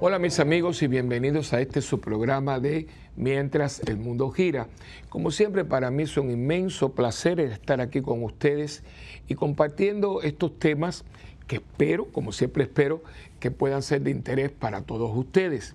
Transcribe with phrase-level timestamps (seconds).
[0.00, 2.86] Hola mis amigos y bienvenidos a este su programa de
[3.16, 4.68] Mientras el Mundo Gira.
[5.08, 8.84] Como siempre para mí es un inmenso placer estar aquí con ustedes
[9.26, 11.04] y compartiendo estos temas
[11.48, 13.02] que espero, como siempre espero,
[13.40, 15.74] que puedan ser de interés para todos ustedes.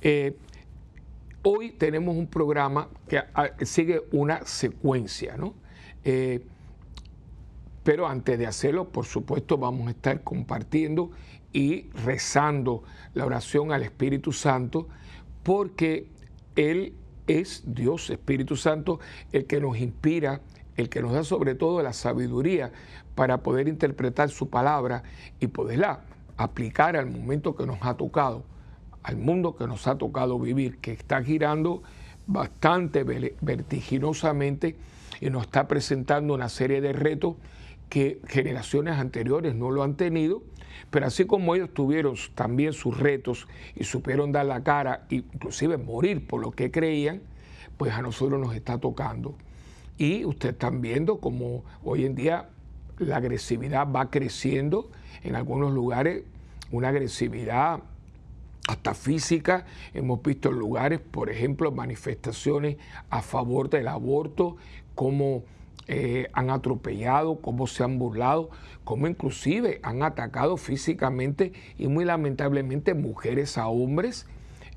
[0.00, 0.36] Eh,
[1.42, 5.54] hoy tenemos un programa que ah, sigue una secuencia, ¿no?
[6.04, 6.40] Eh,
[7.86, 11.12] pero antes de hacerlo, por supuesto, vamos a estar compartiendo
[11.56, 12.82] y rezando
[13.14, 14.88] la oración al Espíritu Santo,
[15.42, 16.06] porque
[16.54, 16.92] Él
[17.26, 19.00] es Dios, Espíritu Santo,
[19.32, 20.42] el que nos inspira,
[20.76, 22.72] el que nos da sobre todo la sabiduría
[23.14, 25.02] para poder interpretar su palabra
[25.40, 26.00] y poderla
[26.36, 28.44] aplicar al momento que nos ha tocado,
[29.02, 31.82] al mundo que nos ha tocado vivir, que está girando
[32.26, 34.76] bastante vertiginosamente
[35.22, 37.36] y nos está presentando una serie de retos
[37.88, 40.42] que generaciones anteriores no lo han tenido
[40.96, 46.26] pero así como ellos tuvieron también sus retos y supieron dar la cara, inclusive morir
[46.26, 47.20] por lo que creían,
[47.76, 49.34] pues a nosotros nos está tocando.
[49.98, 52.48] Y ustedes están viendo como hoy en día
[52.96, 54.90] la agresividad va creciendo
[55.22, 56.22] en algunos lugares,
[56.72, 57.80] una agresividad
[58.66, 59.66] hasta física.
[59.92, 62.78] Hemos visto en lugares, por ejemplo, manifestaciones
[63.10, 64.56] a favor del aborto,
[64.94, 65.44] como
[65.88, 68.50] eh, han atropellado, cómo se han burlado,
[68.84, 74.26] cómo inclusive han atacado físicamente y muy lamentablemente mujeres a hombres.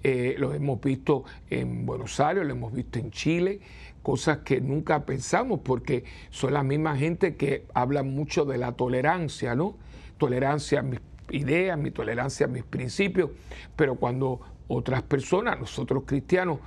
[0.04, 3.60] Eh, lo hemos visto en Buenos Aires, lo hemos visto en Chile,
[4.02, 9.56] cosas que nunca pensamos porque son la misma gente que habla mucho de la tolerancia,
[9.56, 9.76] ¿no?
[10.18, 13.32] Tolerancia a mis ideas, mi tolerancia a mis principios,
[13.76, 16.60] pero cuando otras personas, nosotros cristianos,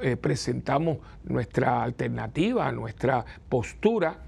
[0.00, 4.22] eh, presentamos nuestra alternativa, nuestra postura,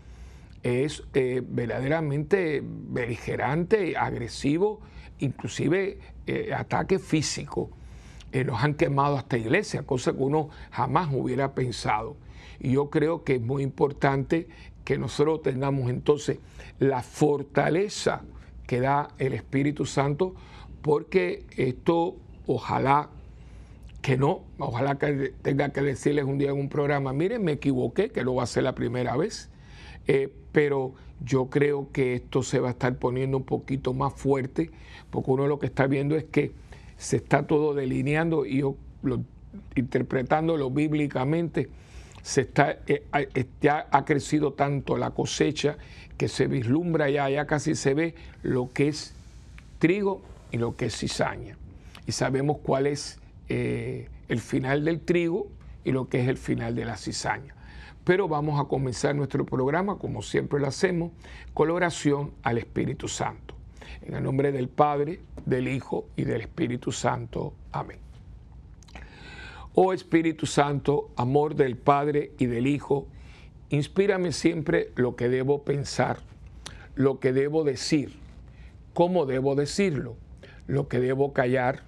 [0.63, 4.81] es eh, verdaderamente beligerante, agresivo,
[5.19, 7.71] inclusive eh, ataque físico.
[8.45, 12.17] nos han quemado hasta iglesia, cosa que uno jamás hubiera pensado.
[12.61, 14.49] Y yo creo que es muy importante
[14.85, 16.39] que nosotros tengamos entonces
[16.79, 18.23] la fortaleza
[18.67, 20.35] que da el Espíritu Santo,
[20.83, 23.11] porque esto ojalá
[24.03, 28.11] que no, ojalá que tenga que decirles un día en un programa, miren, me equivoqué,
[28.11, 29.51] que lo va a ser la primera vez,
[30.07, 34.71] eh, pero yo creo que esto se va a estar poniendo un poquito más fuerte,
[35.11, 36.53] porque uno lo que está viendo es que
[36.97, 38.77] se está todo delineando y yo
[39.75, 41.69] interpretándolo bíblicamente,
[42.23, 43.05] se está, eh,
[43.61, 45.79] ya ha crecido tanto la cosecha
[46.17, 49.15] que se vislumbra ya, ya casi se ve lo que es
[49.79, 50.21] trigo
[50.51, 51.57] y lo que es cizaña.
[52.07, 55.49] Y sabemos cuál es eh, el final del trigo
[55.85, 57.55] y lo que es el final de la cizaña.
[58.05, 61.13] Pero vamos a comenzar nuestro programa, como siempre lo hacemos,
[61.55, 63.55] con la oración al Espíritu Santo.
[64.03, 67.55] En el nombre del Padre, del Hijo y del Espíritu Santo.
[67.73, 67.99] Amén.
[69.75, 73.07] Oh Espíritu Santo, amor del Padre y del Hijo,
[73.71, 76.19] inspírame siempre lo que debo pensar,
[76.95, 78.19] lo que debo decir,
[78.93, 80.17] cómo debo decirlo,
[80.67, 81.88] lo que debo callar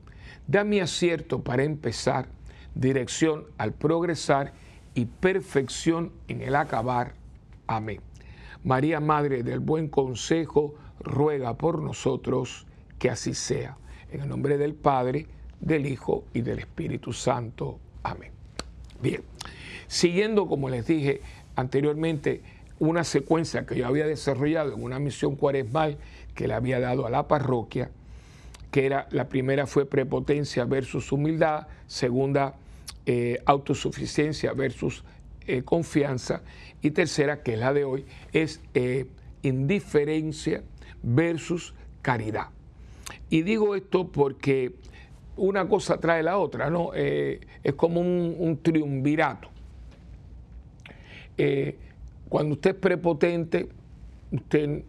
[0.51, 2.27] Dame acierto para empezar,
[2.75, 4.51] dirección al progresar
[4.93, 7.13] y perfección en el acabar.
[7.67, 8.01] Amén.
[8.61, 12.67] María, Madre del Buen Consejo, ruega por nosotros
[12.99, 13.77] que así sea.
[14.11, 15.25] En el nombre del Padre,
[15.61, 17.79] del Hijo y del Espíritu Santo.
[18.03, 18.33] Amén.
[19.01, 19.23] Bien,
[19.87, 21.21] siguiendo, como les dije
[21.55, 22.41] anteriormente,
[22.77, 25.97] una secuencia que yo había desarrollado en una misión cuaresmal
[26.35, 27.89] que le había dado a la parroquia,
[28.71, 32.55] que era la primera fue prepotencia versus humildad, segunda
[33.05, 35.03] eh, autosuficiencia versus
[35.45, 36.41] eh, confianza
[36.81, 39.07] y tercera, que es la de hoy, es eh,
[39.41, 40.63] indiferencia
[41.03, 42.47] versus caridad.
[43.29, 44.73] Y digo esto porque
[45.35, 46.93] una cosa trae la otra, ¿no?
[46.93, 49.49] es como un, un triunvirato.
[52.29, 53.69] cuando usted es prepotente,
[54.31, 54.83] usted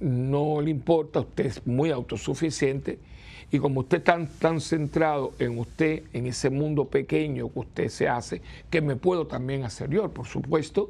[0.00, 2.98] no le importa, usted es muy autosuficiente
[3.50, 8.08] y como usted está tan, centrado en usted, en ese mundo pequeño que usted se
[8.08, 10.88] hace, que me puedo también hacer yo, por supuesto,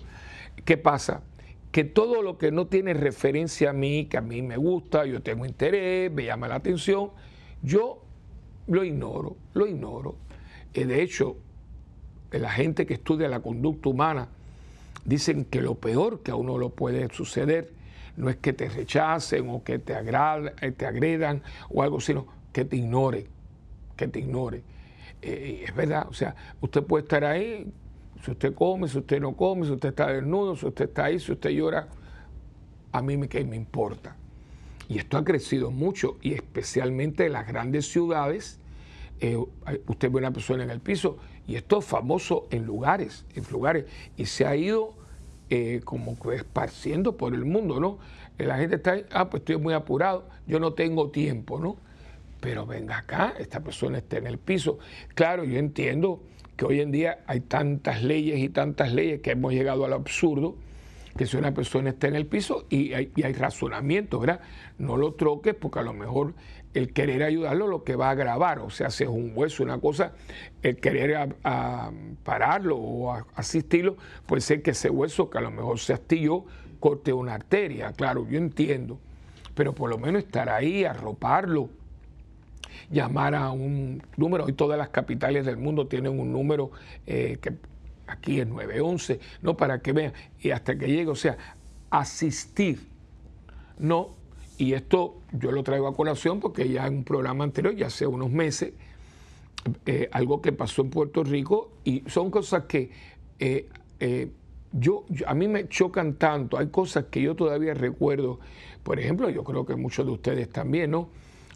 [0.64, 1.22] ¿qué pasa?
[1.70, 5.20] Que todo lo que no tiene referencia a mí, que a mí me gusta, yo
[5.22, 7.10] tengo interés, me llama la atención,
[7.62, 8.02] yo
[8.66, 10.16] lo ignoro, lo ignoro.
[10.72, 11.36] Eh, de hecho,
[12.30, 14.28] la gente que estudia la conducta humana
[15.04, 17.75] dicen que lo peor que a uno lo puede suceder
[18.16, 22.64] no es que te rechacen o que te, eh, te agredan o algo, sino que
[22.64, 23.26] te ignore,
[23.96, 24.62] que te ignore.
[25.22, 27.72] Eh, es verdad, o sea, usted puede estar ahí,
[28.22, 31.18] si usted come, si usted no come, si usted está desnudo, si usted está ahí,
[31.18, 31.88] si usted llora,
[32.92, 34.16] a mí me, me importa.
[34.88, 38.60] Y esto ha crecido mucho y especialmente en las grandes ciudades.
[39.20, 39.36] Eh,
[39.86, 43.86] usted ve una persona en el piso y esto es famoso en lugares, en lugares,
[44.16, 44.94] y se ha ido
[45.50, 47.98] eh, como esparciendo por el mundo, ¿no?
[48.38, 51.76] La gente está ah, pues estoy muy apurado, yo no tengo tiempo, ¿no?
[52.40, 54.78] Pero venga acá, esta persona está en el piso.
[55.14, 56.20] Claro, yo entiendo
[56.56, 60.56] que hoy en día hay tantas leyes y tantas leyes que hemos llegado al absurdo,
[61.16, 64.40] que si una persona está en el piso y hay, razonamiento, ¿verdad?
[64.78, 66.34] No lo troques porque a lo mejor
[66.76, 69.78] el querer ayudarlo lo que va a agravar, o sea, si es un hueso, una
[69.80, 70.12] cosa,
[70.62, 71.34] el querer
[72.22, 73.96] pararlo o asistirlo,
[74.26, 76.44] puede ser que ese hueso que a lo mejor se astilló
[76.78, 78.98] corte una arteria, claro, yo entiendo,
[79.54, 81.70] pero por lo menos estar ahí, arroparlo,
[82.90, 86.72] llamar a un número, hoy todas las capitales del mundo tienen un número
[87.06, 87.54] eh, que
[88.06, 91.38] aquí es 911, no para que vean, y hasta que llegue, o sea,
[91.88, 92.86] asistir,
[93.78, 94.14] no,
[94.58, 98.06] y esto yo lo traigo a colación porque ya en un programa anterior, ya hace
[98.06, 98.72] unos meses,
[99.84, 102.90] eh, algo que pasó en Puerto Rico, y son cosas que
[103.38, 103.68] eh,
[104.00, 104.30] eh,
[104.72, 108.40] yo, a mí me chocan tanto, hay cosas que yo todavía recuerdo,
[108.82, 111.08] por ejemplo, yo creo que muchos de ustedes también, ¿no?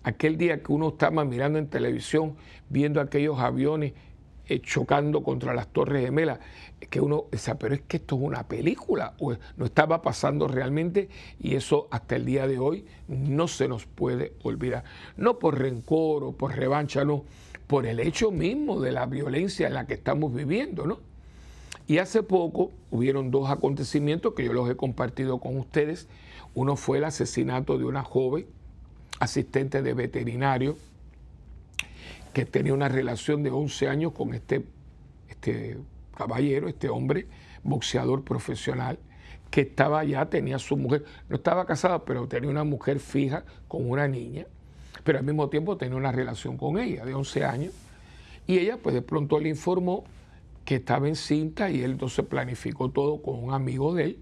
[0.03, 2.35] Aquel día que uno estaba mirando en televisión,
[2.69, 3.93] viendo aquellos aviones
[4.51, 6.41] eh, chocando contra las Torres Gemelas,
[6.91, 11.09] que uno dice, pero es que esto es una película, o no estaba pasando realmente,
[11.39, 14.83] y eso hasta el día de hoy no se nos puede olvidar.
[15.17, 17.25] No por rencor o por revancha, no,
[17.69, 20.99] por el hecho mismo de la violencia en la que estamos viviendo, ¿no?
[21.87, 26.09] Y hace poco hubieron dos acontecimientos que yo los he compartido con ustedes.
[26.55, 28.47] Uno fue el asesinato de una joven
[29.21, 30.77] asistente de veterinario
[32.33, 34.65] que tenía una relación de 11 años con este,
[35.29, 35.79] este
[36.17, 37.27] caballero, este hombre,
[37.63, 38.99] boxeador profesional,
[39.51, 43.89] que estaba ya, tenía su mujer, no estaba casado, pero tenía una mujer fija con
[43.91, 44.47] una niña,
[45.03, 47.75] pero al mismo tiempo tenía una relación con ella de 11 años.
[48.47, 50.05] Y ella, pues de pronto le informó
[50.65, 54.19] que estaba encinta y él entonces planificó todo con un amigo de él.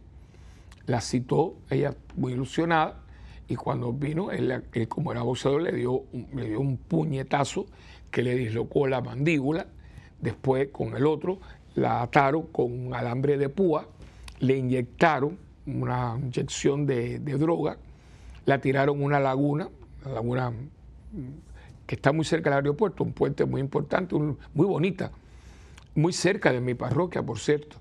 [0.87, 3.03] La citó, ella muy ilusionada,
[3.49, 7.67] y cuando vino, él, como era boxeador, le dio, le dio un puñetazo
[8.11, 9.67] que le dislocó la mandíbula,
[10.21, 11.39] después con el otro
[11.75, 13.87] la ataron con un alambre de púa,
[14.41, 17.77] le inyectaron una inyección de, droga,
[18.47, 19.69] la tiraron a una laguna,
[20.05, 20.53] una laguna
[21.87, 25.13] que está muy cerca del aeropuerto, un puente muy importante, muy bonita,
[25.95, 27.77] muy cerca de mi parroquia, por cierto,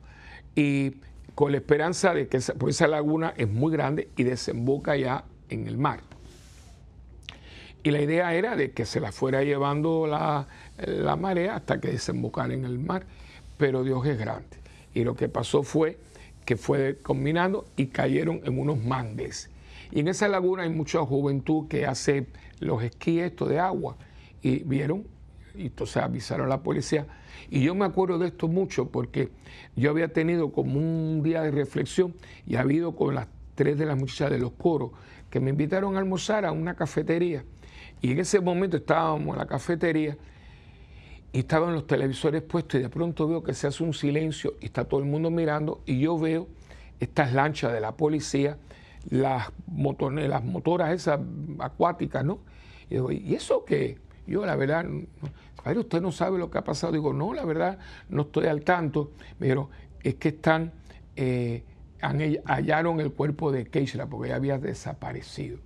[0.56, 0.98] y
[1.36, 5.68] con la esperanza de que esa, esa laguna es muy grande y desemboca ya en
[5.68, 6.02] el mar.
[7.88, 10.46] Y la idea era de que se la fuera llevando la,
[11.16, 13.06] marea hasta que desembocara en el mar.
[13.58, 14.58] Pero Dios es grande.
[14.94, 15.98] Y lo que pasó fue
[16.44, 19.50] que fue combinando y cayeron en unos mangles.
[19.90, 22.28] Y en esa laguna hay mucha juventud que hace
[22.60, 23.96] los esquíes de agua.
[24.42, 25.06] Y vieron,
[25.56, 27.08] y entonces avisaron a la policía.
[27.50, 29.30] Y yo me acuerdo de esto mucho porque
[29.78, 32.14] yo había tenido como un día de reflexión
[32.46, 34.92] y ha habido con las tres de las muchachas de los coros
[35.30, 37.46] que me invitaron a almorzar a una cafetería
[38.02, 40.18] y en ese momento estábamos en la cafetería
[41.32, 44.66] y estaban los televisores puestos y de pronto veo que se hace un silencio y
[44.66, 46.48] está todo el mundo mirando y yo veo
[47.00, 48.58] estas lanchas de la policía,
[49.10, 51.20] las, las motoras esas
[51.60, 52.40] acuáticas, ¿no?
[52.90, 53.98] Y digo, ¿y eso qué?
[54.26, 54.86] Yo la verdad,
[55.76, 56.94] usted no sabe lo que ha pasado.
[56.94, 59.12] Digo, no, la verdad, no estoy al tanto.
[59.40, 59.70] Pero
[60.04, 60.74] es que están,
[61.16, 61.64] eh,
[62.00, 65.60] hallaron el cuerpo de Keishla porque ella había desaparecido.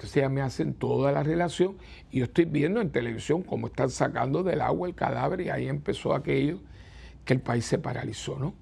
[0.00, 1.76] Entonces ya me hacen toda la relación
[2.10, 5.68] y yo estoy viendo en televisión cómo están sacando del agua el cadáver y ahí
[5.68, 6.58] empezó aquello
[7.26, 8.54] que el país se paralizó, ¿no?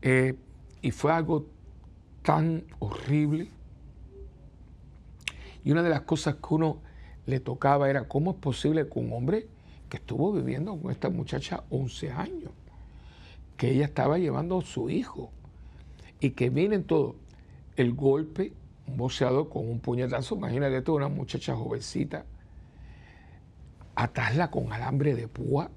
[0.00, 0.36] Eh,
[0.80, 1.44] y fue algo
[2.22, 3.50] tan horrible.
[5.64, 6.78] Y una de las cosas que uno
[7.26, 9.48] le tocaba era cómo es posible que un hombre
[9.90, 12.52] que estuvo viviendo con esta muchacha 11 años,
[13.58, 15.30] que ella estaba llevando a su hijo
[16.20, 17.16] y que miren todo,
[17.76, 18.54] el golpe,
[18.90, 22.24] un boxeador con un puñetazo, imagínate tú, una muchacha jovencita,
[23.94, 25.70] atarla con alambre de púa,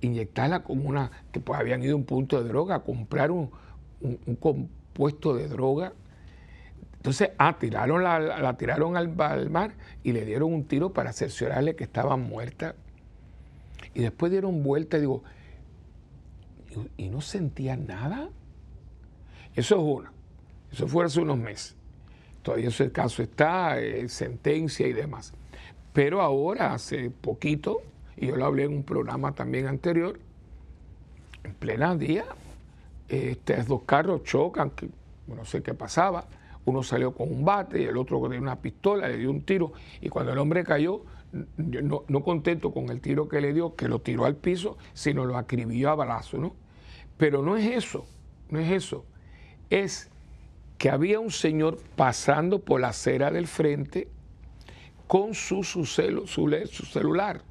[0.00, 3.50] inyectarla con una, que pues habían ido a un punto de droga, comprar un,
[4.40, 5.92] compuesto de droga.
[6.96, 9.08] Entonces, ah, tiraron la, tiraron al,
[9.50, 12.74] mar y le dieron un tiro para cerciorarle que estaba muerta.
[13.94, 15.22] Y después dieron vuelta y digo,
[16.96, 18.28] ¿y, no sentía nada?
[19.54, 20.12] Eso es una.
[20.70, 21.79] Eso fue hace unos meses.
[22.42, 25.34] Todavía ese caso está, eh, sentencia y demás.
[25.92, 27.82] Pero ahora, hace poquito,
[28.16, 30.18] y yo lo hablé en un programa también anterior,
[31.44, 32.24] en plena día,
[33.08, 34.88] estos dos carros chocan, que
[35.26, 36.26] no sé qué pasaba,
[36.64, 39.72] uno salió con un bate y el otro con una pistola, le dio un tiro,
[40.00, 41.02] y cuando el hombre cayó,
[41.56, 45.24] no, no, contento con el tiro que le dio, que lo tiró al piso, sino
[45.24, 46.54] lo acribilló a balazo, ¿no?
[47.16, 48.04] Pero no es eso,
[48.48, 49.04] no es eso,
[49.70, 50.10] es
[50.80, 54.08] que había un señor pasando por la acera del frente
[55.06, 57.42] con su, su, su celular.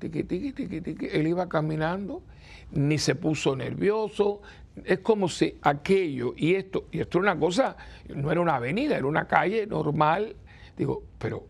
[0.00, 2.22] Él iba caminando,
[2.70, 4.40] ni se puso nervioso.
[4.84, 7.76] Es como si aquello y esto, y esto era una cosa,
[8.08, 10.36] no era una avenida, era una calle normal.
[10.76, 11.44] Digo, pero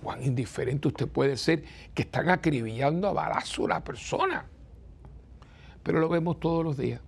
[0.00, 4.46] cuán indiferente usted puede ser que están acribillando a balazo a una persona.
[5.82, 7.00] Pero lo vemos todos los días.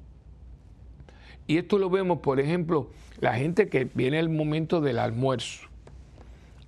[1.46, 2.90] Y esto lo vemos, por ejemplo,
[3.20, 5.68] la gente que viene el momento del almuerzo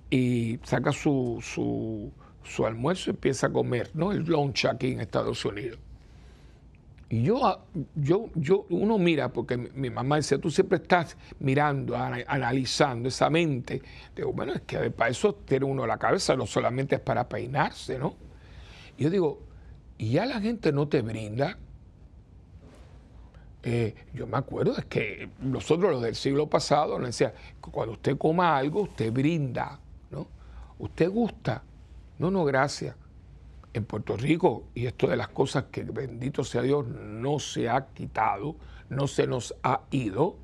[0.09, 4.11] y saca su, su, almuerzo y empieza a comer, ¿no?
[4.11, 5.79] El lunch aquí en Estados Unidos.
[7.09, 7.63] Y yo, ah,
[7.95, 13.81] yo, yo, uno mira, porque mi, mamá decía, tú siempre estás mirando, analizando esa mente.
[14.13, 17.97] Digo, bueno, es que para eso tiene uno la cabeza, no solamente es para peinarse,
[17.97, 18.15] ¿no?
[18.97, 19.41] Yo digo,
[19.97, 21.57] ¿y ya la gente no te brinda?
[23.69, 28.17] Eh, yo me acuerdo, es que nosotros los del siglo pasado nos decía, cuando usted
[28.17, 29.77] coma algo, usted brinda.
[30.79, 31.63] ¿Usted gusta?
[32.17, 32.95] No, no, gracias.
[33.73, 37.87] En Puerto Rico, y esto de las cosas que bendito sea Dios no se ha
[37.87, 38.55] quitado,
[38.89, 40.37] no se nos ha ido,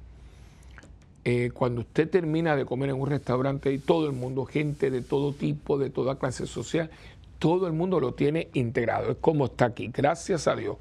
[1.24, 5.02] eh, cuando usted termina de comer en un restaurante y todo el mundo, gente de
[5.02, 6.90] todo tipo, de toda clase social,
[7.40, 9.12] todo el mundo lo tiene integrado.
[9.12, 10.76] Es como está aquí, gracias a Dios.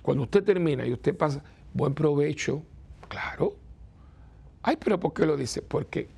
[0.00, 1.42] Cuando usted termina y usted pasa,
[1.74, 2.62] buen provecho,
[3.08, 3.56] claro.
[4.62, 5.62] Ay, pero ¿por qué lo dice?
[5.62, 6.08] Porque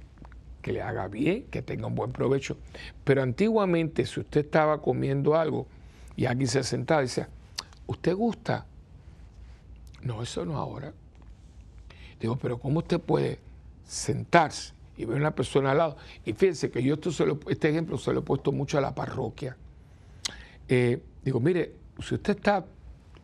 [0.65, 2.57] que le haga bien, que tenga un buen provecho.
[3.05, 5.67] Pero antiguamente, si usted estaba comiendo algo
[6.17, 7.29] y aquí se sentaba y decía,
[7.87, 8.67] ¿usted gusta?
[10.03, 10.95] No, eso no ahora.
[12.19, 13.39] Digo, pero ¿cómo usted puede
[13.85, 15.97] sentarse y ver a una persona al lado?
[16.25, 17.11] Y fíjense que yo esto
[17.49, 19.59] este ejemplo se lo he puesto mucho a la parroquia.
[20.67, 22.65] Eh, digo, mire, si usted está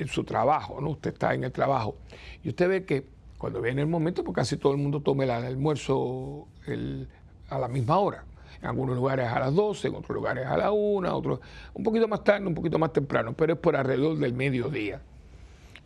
[0.01, 0.91] en su trabajo, ¿no?
[0.91, 1.97] Usted está en el trabajo
[2.43, 3.07] y usted ve que
[3.39, 7.09] cuando viene el momento, porque casi todo el mundo toma el almuerzo, el,
[7.49, 8.25] a la misma hora.
[8.61, 11.41] En algunos lugares a las 12, en otros lugares a la 1, otros
[11.73, 15.01] un poquito más tarde, un poquito más temprano, pero es por alrededor del mediodía.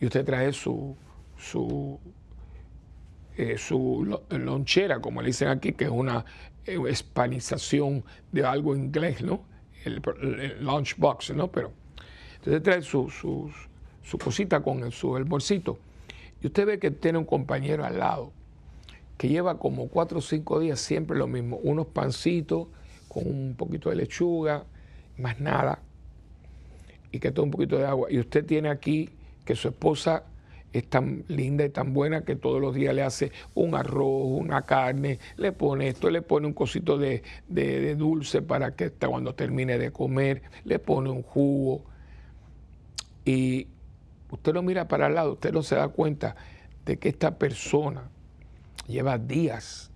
[0.00, 0.96] Y usted trae su,
[1.36, 2.00] su,
[3.36, 6.24] eh, su lonchera, como le dicen aquí, que es una
[6.66, 9.44] eh, hispanización de algo inglés, ¿no?
[9.84, 10.02] El,
[10.60, 11.52] lunchbox, ¿no?
[11.52, 11.72] Pero
[12.36, 13.52] entonces trae su, su,
[14.04, 15.78] su cosita con el, su, el bolsito
[16.42, 18.32] y usted ve que tiene un compañero al lado
[19.16, 22.68] que lleva como cuatro o cinco días siempre lo mismo, unos pancitos
[23.08, 24.64] con un poquito de lechuga,
[25.18, 25.78] más nada,
[27.12, 28.10] y que todo un poquito de agua.
[28.10, 29.08] Y usted tiene aquí
[29.44, 30.24] que su esposa
[30.72, 34.62] es tan linda y tan buena que todos los días le hace un arroz, una
[34.62, 39.78] carne, le pone esto, le pone un cosito de, de dulce para que cuando termine
[39.78, 41.84] de comer, le pone un jugo.
[43.24, 43.68] Y
[44.34, 46.36] usted lo mira para el lado, usted no se da cuenta
[46.84, 48.10] de que esta persona
[48.86, 49.90] lleva días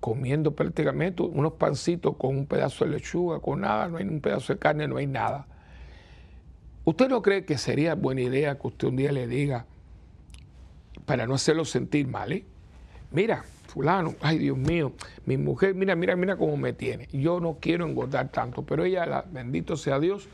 [0.00, 4.54] comiendo prácticamente unos pancitos con un pedazo de lechuga, con nada, no hay un pedazo
[4.54, 5.46] de carne, no hay nada.
[6.84, 9.66] ¿Usted no cree que sería buena idea que usted un día le diga,
[11.04, 12.44] para no hacerlo sentir mal, eh?
[13.10, 14.92] mira, fulano, ay Dios mío,
[15.26, 17.08] mi mujer, mira, mira, mira cómo me tiene.
[17.12, 20.28] Yo no quiero engordar tanto, pero ella, bendito sea Dios,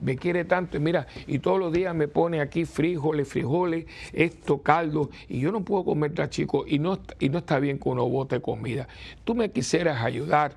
[0.00, 4.62] me quiere tanto y mira, y todos los días me pone aquí frijoles, frijoles, esto,
[4.62, 7.88] caldo, y yo no puedo comer tan chico, y no, y no está bien que
[7.88, 8.88] uno bote comida.
[9.24, 10.52] Tú me quisieras ayudar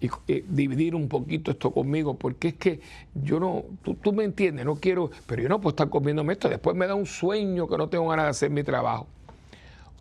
[0.00, 0.08] y,
[0.48, 2.80] dividir un poquito esto conmigo, porque es que
[3.14, 6.76] yo no, tú, me entiendes, no quiero, pero yo no puedo estar comiéndome esto, después
[6.76, 9.06] me da un sueño que no tengo ganas de hacer mi trabajo.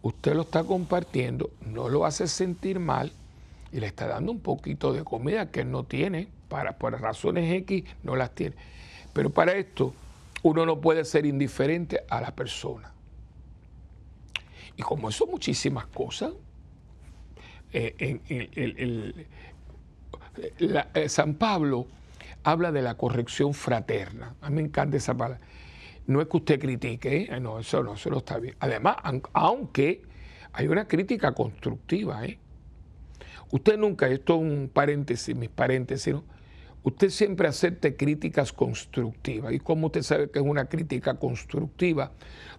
[0.02, 3.12] Usted lo está compartiendo, no lo hace sentir mal
[3.72, 7.84] y le está dando un poquito de comida que no tiene, para, por razones X
[8.04, 8.56] no las tiene.
[9.12, 9.94] Pero para esto
[10.42, 12.94] uno no puede ser indiferente a la persona.
[14.78, 16.32] Y como eso muchísimas cosas,
[17.74, 18.22] eh,
[20.96, 21.88] eh, San Pablo
[22.46, 24.36] habla de la corrección fraterna.
[24.40, 25.46] A mí me encanta esa palabra.
[26.08, 27.40] No es que usted critique, ¿eh?
[27.42, 28.56] no, eso no, eso está bien.
[28.62, 28.96] Además,
[29.34, 30.04] aunque
[30.54, 32.22] hay una crítica constructiva,
[33.52, 36.24] Usted nunca, esto es un paréntesis, mis paréntesis, ¿no?
[36.86, 39.52] Usted siempre acepte críticas constructivas.
[39.52, 42.12] ¿Y cómo usted sabe que es una crítica constructiva?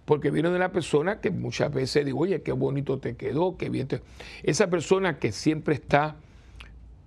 [0.03, 3.69] Porque viene de una persona que muchas veces digo, oye, qué bonito te quedó, qué
[3.69, 4.01] bien te...
[4.43, 6.17] Esa persona que siempre está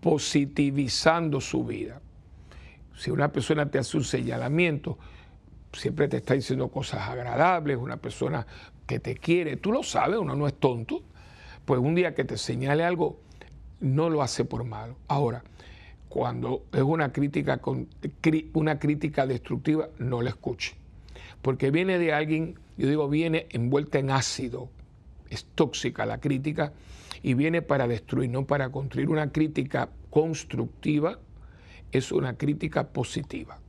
[0.00, 2.00] positivizando su vida.
[2.96, 4.98] Si una persona te hace un señalamiento,
[5.74, 8.46] siempre te está diciendo cosas agradables, una persona
[8.86, 11.02] que te quiere, tú lo sabes, uno no es tonto,
[11.66, 13.20] pues un día que te señale algo,
[13.80, 14.96] no lo hace por malo.
[15.06, 15.44] Ahora,
[16.10, 17.60] cuando es una crítica,
[18.52, 20.74] una crítica destructiva, no la escuche.
[21.40, 24.68] Porque viene de alguien, yo digo, viene envuelta en ácido,
[25.30, 26.72] es tóxica la crítica
[27.22, 29.08] y viene para destruir, no para construir.
[29.08, 31.20] Una crítica constructiva
[31.92, 33.60] es una crítica positiva.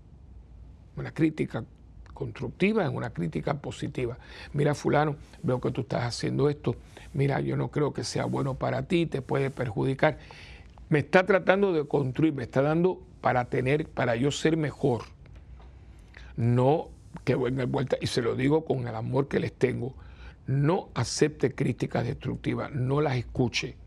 [0.98, 1.63] Una crítica
[2.12, 4.17] constructiva es una crítica positiva.
[4.53, 6.75] Mira, fulano, veo que tú estás haciendo esto.
[7.13, 10.17] Mira, yo no creo que sea bueno para ti, te puede perjudicar
[10.91, 15.03] me está tratando de construir, me está dando para tener, para yo ser mejor.
[16.36, 16.89] No
[17.24, 19.95] que venga vuelta, y se lo digo con el amor que les tengo,
[20.48, 23.77] no acepte críticas destructivas, no las escuche,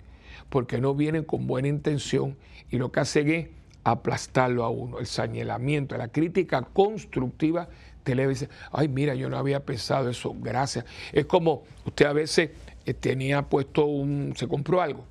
[0.48, 2.38] porque no vienen con buena intención
[2.70, 3.48] y lo que hacen es
[3.84, 7.68] aplastarlo a uno, el señalamiento, la crítica constructiva
[8.02, 10.86] te le dice, ay mira, yo no había pensado eso, gracias.
[11.12, 12.50] Es como usted a veces
[12.86, 15.04] eh, tenía puesto un, se compró algo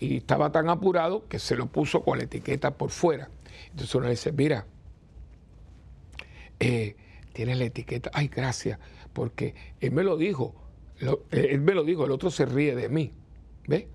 [0.00, 3.28] y estaba tan apurado que se lo puso con la etiqueta por fuera.
[3.70, 4.66] Entonces uno dice, mira,
[6.58, 6.96] eh,
[7.32, 8.78] tienes la etiqueta, ay, gracias,
[9.12, 10.54] porque él me lo dijo,
[11.00, 13.12] eh, él me lo dijo, el otro se ríe de mí.
[13.66, 13.88] ¿Ve?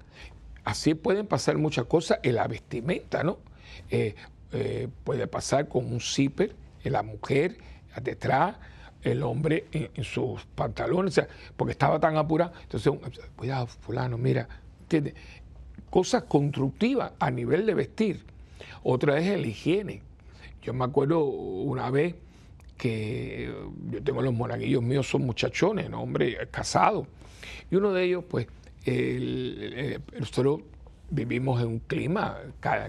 [0.63, 3.39] Así pueden pasar muchas cosas en la vestimenta, ¿no?
[3.89, 4.15] Eh,
[5.03, 7.57] puede pasar con un zipper la mujer
[8.01, 8.55] detrás,
[9.01, 11.19] el hombre en, sus pantalones,
[11.57, 12.53] porque estaba tan apurado.
[12.61, 12.93] Entonces,
[13.35, 14.47] cuidado, fulano, mira,
[14.81, 15.15] ¿entiendes?
[15.95, 18.25] Cosas constructivas a nivel de vestir.
[18.83, 20.01] Otra es el higiene.
[20.61, 22.15] Yo me acuerdo una vez
[22.77, 23.49] que
[23.91, 26.01] yo tengo los monaguillos míos, son muchachones, ¿no?
[26.01, 27.07] hombre, casados.
[27.71, 28.45] Y uno de ellos, pues,
[30.19, 30.63] nosotros
[31.11, 32.39] vivimos en un clima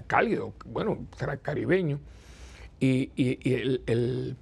[0.07, 0.97] cálido, bueno,
[1.41, 2.01] caribeño,
[2.77, 3.09] y,
[3.85, 4.35] el,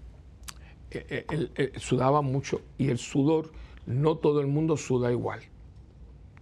[1.78, 3.52] sudaba mucho, y el sudor,
[3.86, 5.42] no todo el mundo suda igual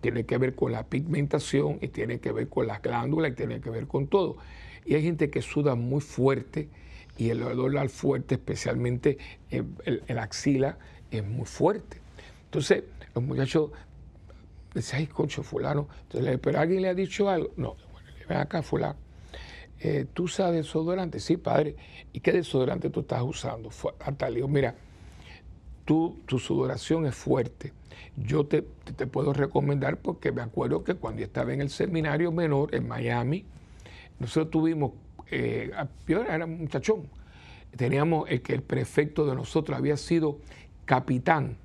[0.03, 3.61] tiene que ver con la pigmentación y tiene que ver con las glándulas y tiene
[3.61, 4.35] que ver con todo.
[4.85, 6.67] Y hay gente que suda muy fuerte
[7.17, 9.17] y el olor al fuerte, especialmente
[9.49, 10.77] el, axila,
[11.09, 12.01] es muy fuerte.
[12.43, 12.83] Entonces,
[13.15, 13.71] los muchachos
[14.75, 15.87] dicen, ay, concho, fulano.
[16.01, 17.51] Entonces, pero alguien le ha dicho algo.
[17.55, 18.97] No, bueno, ven acá, fulano.
[19.79, 21.21] Eh, ¿Tú sabes desodorante?
[21.21, 21.77] Sí, padre.
[22.11, 23.69] ¿Y qué desodorante tú estás usando?
[24.01, 24.75] Hasta le digo, mira,
[25.85, 27.73] tú, tu sudoración es fuerte
[28.15, 32.87] yo te, puedo recomendar porque me acuerdo que cuando estaba en el seminario menor en
[32.87, 33.45] Miami,
[34.19, 34.91] nosotros tuvimos,
[35.31, 35.71] eh,
[36.07, 37.07] yo era un muchachón,
[37.75, 40.39] teníamos el que el prefecto de nosotros había sido
[40.85, 41.57] capitán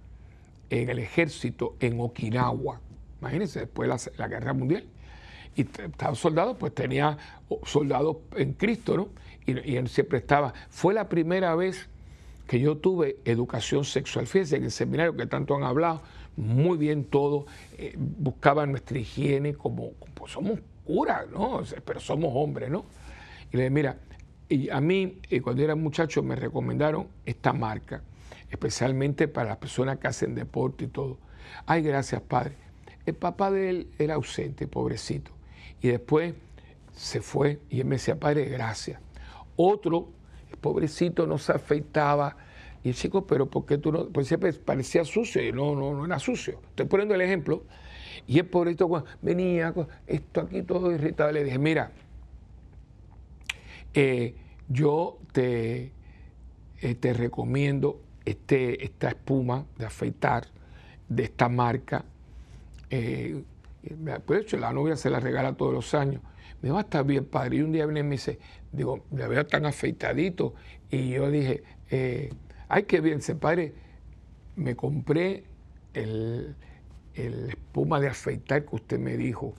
[0.71, 2.81] en el ejército en Okinawa.
[3.21, 4.85] Imagínense, después de la, guerra mundial.
[5.57, 7.19] Y estaba soldado, pues tenía
[7.65, 9.09] soldados en Cristo, ¿no?
[9.45, 10.55] Y, y, él siempre estaba.
[10.71, 11.89] Fue la primera vez
[12.49, 14.27] que yo tuve educación sexual.
[14.27, 16.01] Fíjense, en el seminario que tanto han hablado,
[16.37, 19.93] muy bien todo, eh, buscaban nuestra higiene como,
[20.27, 21.63] somos curas, ¿no?
[21.85, 22.87] pero somos hombres, ¿no?
[23.53, 23.99] Y le dije, mira,
[24.49, 28.03] y a mí eh, cuando era muchacho me recomendaron esta marca,
[28.51, 31.19] especialmente para las personas que hacen deporte y todo.
[31.67, 32.57] Ay, gracias, padre.
[33.05, 35.33] El papá de él era ausente, pobrecito.
[35.83, 36.35] Y después
[36.95, 39.01] se fue y él me decía, padre, gracias.
[39.57, 40.09] Otro,
[40.61, 42.37] pobrecito, no se afeitaba,
[42.83, 44.09] y el chico, pero ¿por qué tú no?
[44.09, 46.61] Pues siempre parecía sucio y no, no, no era sucio.
[46.71, 47.65] Estoy poniendo el ejemplo.
[48.27, 49.75] Y es por esto, venía,
[50.07, 51.33] esto aquí todo irritado.
[51.33, 51.93] Le dije, mira,
[53.95, 54.35] eh,
[54.69, 55.93] yo te,
[56.81, 60.47] eh, te recomiendo este, esta espuma de afeitar
[61.09, 62.05] de esta marca.
[62.91, 63.43] Eh,
[64.27, 66.21] pues la novia se la regala todos los años.
[66.61, 67.57] Me va a estar bien, padre.
[67.57, 68.39] Y un día viene y me dice,
[68.73, 70.55] digo, me veo tan afeitadito.
[70.91, 72.31] Y yo dije, eh,
[72.69, 73.73] Ay, qué bien, se padre,
[74.55, 75.45] me compré
[75.95, 76.55] el,
[77.15, 79.55] espuma de afeitar que usted me dijo.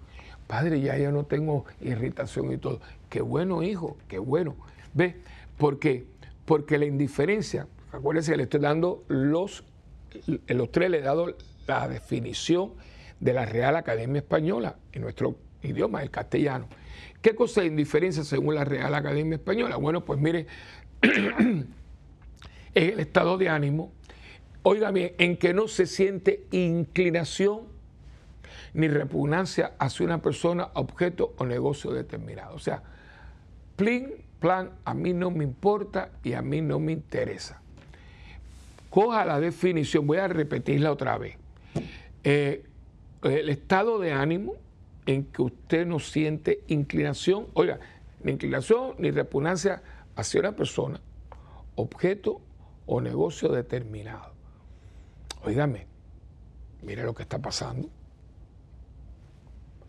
[0.45, 2.79] Padre, ya yo no tengo irritación y todo.
[3.09, 4.55] Qué bueno, hijo, qué bueno.
[4.93, 5.15] ¿Ve?
[5.57, 6.05] ¿Por qué?
[6.45, 9.63] Porque la indiferencia, acuérdense le estoy dando los,
[10.47, 11.35] los tres le he dado
[11.67, 12.73] la definición
[13.19, 16.67] de la Real Academia Española en nuestro idioma, el castellano.
[17.21, 19.75] ¿Qué cosa indiferencia según la Real Academia Española?
[19.77, 20.47] Bueno, pues mire,
[21.01, 23.91] es el estado de ánimo,
[24.63, 27.61] oiga bien, en que no se siente inclinación
[28.73, 32.55] ni repugnancia hacia una persona, objeto o negocio determinado.
[32.55, 32.83] O sea,
[33.75, 37.61] plin, plan, a mí no me importa y a mí no me interesa.
[38.89, 41.37] Coja la definición, voy a repetirla otra vez.
[42.23, 42.63] Eh,
[43.23, 44.55] el estado de ánimo
[45.09, 47.79] en que usted no siente inclinación, oiga,
[48.23, 49.81] ni inclinación ni repugnancia
[50.15, 51.01] hacia una persona,
[51.73, 52.39] objeto
[52.85, 54.33] o negocio determinado.
[55.43, 55.87] Óigame,
[56.83, 57.89] mire lo que está pasando.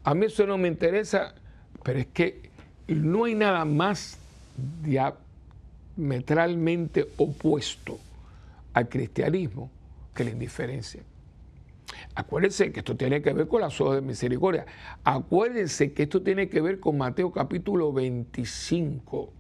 [0.04, 1.34] A mí eso no me interesa,
[1.82, 2.48] pero es que
[2.88, 4.16] no hay nada más
[5.96, 7.98] diametralmente opuesto
[8.72, 9.70] al cristianismo
[10.14, 11.02] que la indiferencia.
[12.20, 14.66] Acuérdense que esto tiene que ver con las ojos de misericordia.
[15.04, 19.32] Acuérdense que esto tiene que ver con Mateo capítulo 25,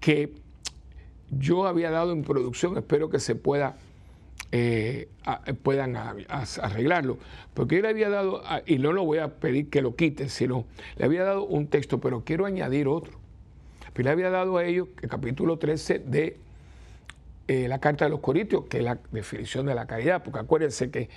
[0.00, 0.32] que
[1.30, 3.76] yo había dado en producción, espero que se pueda
[4.50, 5.08] eh,
[5.62, 7.18] puedan arreglarlo.
[7.54, 10.64] Porque él había dado, y no lo voy a pedir que lo quiten, sino
[10.96, 13.20] le había dado un texto, pero quiero añadir otro.
[13.92, 16.38] Pero le había dado a ellos el capítulo 13 de
[17.48, 20.90] eh, la Carta de los Corintios, que es la definición de la caridad, porque acuérdense
[20.90, 21.08] que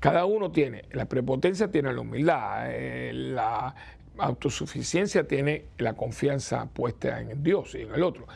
[0.00, 3.74] cada uno tiene, la prepotencia tiene la humildad, eh, la
[4.18, 8.26] autosuficiencia tiene la confianza puesta en Dios y en el otro.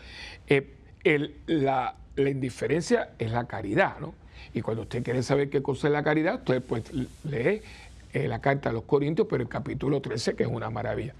[1.47, 4.14] la, la indiferencia es la caridad, ¿no?
[4.53, 7.62] Y cuando usted quiere saber qué cosa es la caridad, usted pues lee
[8.12, 11.14] eh, la carta a los Corintios, pero el capítulo 13, que es una maravilla.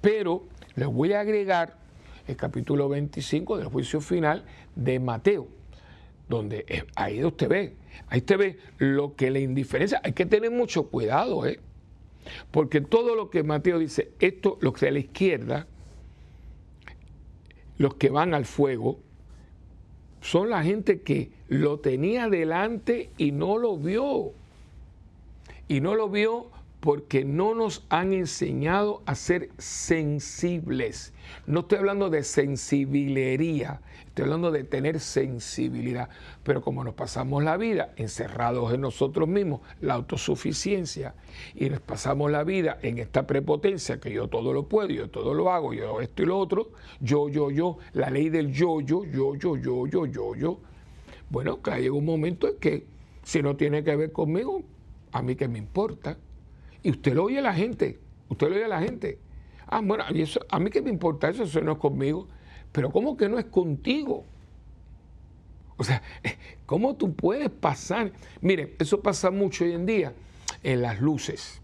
[0.00, 0.44] Pero
[0.76, 1.74] les voy a agregar
[2.28, 4.44] el capítulo 25 del juicio final
[4.76, 5.48] de Mateo,
[6.28, 7.76] donde ahí usted ve,
[8.08, 10.00] ahí usted ve lo que le indiferencia.
[10.02, 11.60] Hay que tener mucho cuidado, ¿eh?
[12.50, 15.66] Porque todo lo que Mateo dice, esto, los de la izquierda,
[17.78, 18.98] los que van al fuego,
[20.20, 24.32] son la gente que lo tenía delante y no lo vio.
[25.68, 26.50] Y no lo vio
[26.86, 31.12] porque no nos han enseñado a ser sensibles.
[31.44, 36.10] No estoy hablando de sensibilería, estoy hablando de tener sensibilidad.
[36.44, 41.16] Pero como nos pasamos la vida encerrados en nosotros mismos, la autosuficiencia,
[41.56, 45.34] y nos pasamos la vida en esta prepotencia, que yo todo lo puedo, yo todo
[45.34, 46.70] lo hago, yo esto y lo otro,
[47.00, 50.60] yo, yo, yo, la ley del yo, yo, yo, yo, yo, yo, yo, yo.
[51.30, 52.86] Bueno, que llega un momento en que
[53.24, 54.62] si no tiene que ver conmigo,
[55.10, 56.16] a mí que me importa.
[56.82, 59.18] Y usted lo oye a la gente, usted lo oye a la gente.
[59.66, 62.28] Ah, bueno, a mí, eso, a mí que me importa eso, eso no es conmigo.
[62.72, 64.24] Pero ¿cómo que no es contigo?
[65.76, 66.02] O sea,
[66.66, 68.12] ¿cómo tú puedes pasar?
[68.40, 70.12] Mire, eso pasa mucho hoy en día
[70.62, 71.60] en las luces,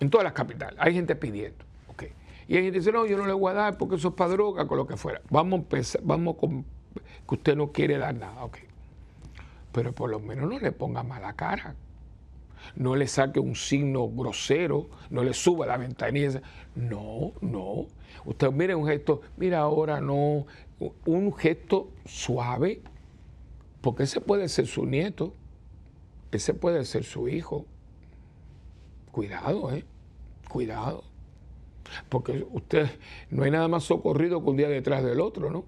[0.00, 0.78] en todas las capitales.
[0.80, 1.64] Hay gente pidiendo.
[1.88, 2.12] Okay.
[2.46, 4.30] Y hay gente dice, no, yo no le voy a dar porque eso es para
[4.30, 5.20] droga, con lo que fuera.
[5.30, 6.64] Vamos a empezar, vamos con
[7.28, 8.44] que usted no quiere dar nada.
[8.44, 8.64] Okay.
[9.72, 11.74] Pero por lo menos no le ponga mala cara
[12.76, 16.42] no le saque un signo grosero, no le suba la ventanilla.
[16.74, 17.86] No, no.
[18.24, 20.46] Usted mire un gesto, mira ahora no,
[21.06, 22.82] un gesto suave,
[23.80, 25.34] porque ese puede ser su nieto,
[26.32, 27.66] ese puede ser su hijo.
[29.12, 29.84] Cuidado, ¿eh?
[30.48, 31.04] Cuidado.
[32.08, 32.88] Porque usted
[33.30, 35.64] no hay nada más socorrido que un día detrás del otro, ¿no?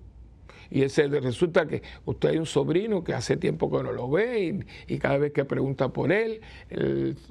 [0.70, 4.64] Y ese, resulta que usted hay un sobrino que hace tiempo que no lo ve
[4.87, 6.40] y, cada vez que pregunta por él,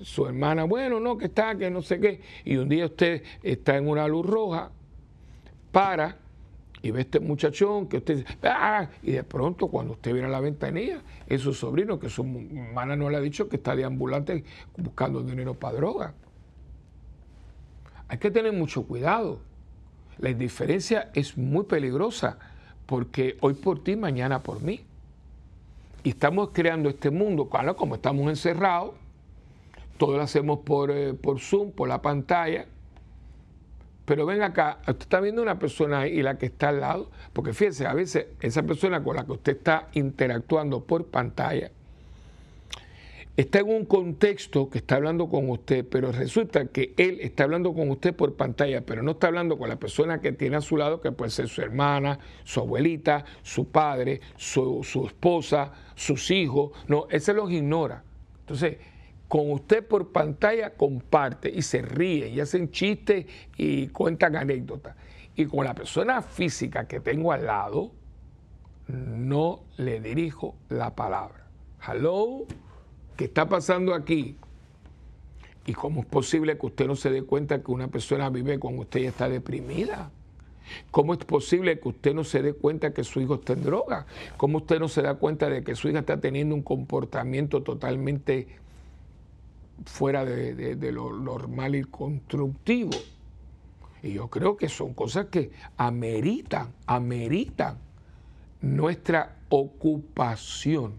[0.02, 2.22] su hermana, bueno, no, que está, que no sé qué.
[2.44, 4.72] Y un día usted está en una luz roja,
[5.72, 6.18] para
[6.82, 8.90] y ve este muchachón que usted dice, ¡ah!
[9.04, 12.96] y de pronto cuando usted viene a la ventanilla, es su sobrino, que su hermana
[12.96, 14.46] no le ha dicho que está de ambulante
[14.78, 16.14] buscando dinero para droga.
[18.08, 19.42] Hay que tener mucho cuidado.
[20.18, 22.40] La indiferencia es muy peligrosa
[22.90, 24.82] porque hoy por ti, mañana por mí.
[26.04, 28.96] Y estamos creando este mundo, claro, como estamos encerrados,
[30.00, 32.66] todo lo hacemos por, eh, por Zoom, por la pantalla.
[34.06, 37.54] Pero ven acá, usted está viendo una persona y la que está al lado, porque
[37.54, 41.70] fíjese, a veces esa persona con la que usted está interactuando por pantalla
[43.40, 47.74] está en un contexto que está hablando con usted, pero resulta que él está hablando
[47.74, 50.76] con usted por pantalla, pero no está hablando con la persona que tiene a su
[50.76, 56.72] lado, que puede ser su hermana, su abuelita, su padre, su, esposa, sus hijos.
[56.90, 58.04] No, ese los ignora.
[58.42, 58.76] Entonces,
[59.30, 63.26] con usted por pantalla comparte y se ríe y hacen chistes
[63.56, 64.98] y cuentan anécdotas.
[65.38, 67.92] Y con la persona física que tengo al lado,
[68.88, 71.48] no le dirijo la palabra.
[71.88, 72.46] Hello.
[73.20, 74.38] ¿Qué está pasando aquí?
[75.66, 78.84] ¿Y cómo es posible que usted no se dé cuenta que una persona vive cuando
[78.84, 80.10] usted ya está deprimida?
[80.90, 84.06] ¿Cómo es posible que usted no se dé cuenta que su hijo está en droga?
[84.38, 88.48] ¿Cómo usted no se da cuenta de que su hija está teniendo un comportamiento totalmente
[89.84, 92.92] fuera de, lo normal y constructivo?
[94.02, 97.80] Y yo creo que son cosas que ameritan, ameritan
[98.62, 100.94] nuestra ocupación,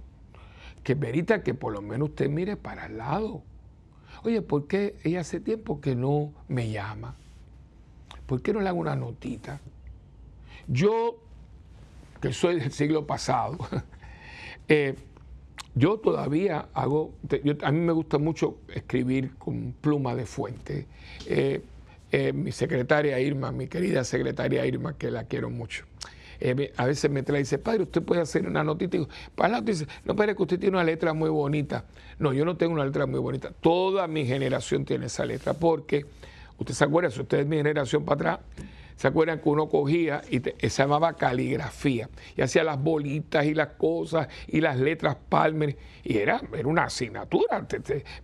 [0.83, 3.43] que merita que por lo menos usted mire para el lado.
[4.23, 7.15] Oye, ¿por qué ella hace tiempo que no me llama?
[8.27, 9.61] ¿Por qué no le hago una notita?
[10.69, 11.19] Yo,
[12.21, 13.59] que soy del siglo pasado,
[14.69, 14.95] eh,
[15.75, 17.15] yo todavía hago,
[17.63, 20.87] a mí me gusta mucho escribir con pluma de fuente.
[21.27, 21.63] Eh,
[22.13, 25.85] eh, mi secretaria Irma, mi querida secretaria Irma, que la quiero mucho.
[26.41, 28.97] Eh, a veces me trae y dice, padre, usted puede hacer una notita.
[28.97, 31.85] Y digo, para dice, no, padre, que usted tiene una letra muy bonita.
[32.19, 33.51] No, yo no tengo una letra muy bonita.
[33.61, 36.07] Toda mi generación tiene esa letra, porque,
[36.59, 38.39] usted se acuerda, si usted es mi generación para atrás,
[39.01, 42.11] ¿Se acuerdan que uno cogía y se llamaba caligrafía?
[42.37, 45.75] Y hacía las bolitas y las cosas y las letras Palmer.
[46.05, 47.67] Y era, era una asignatura.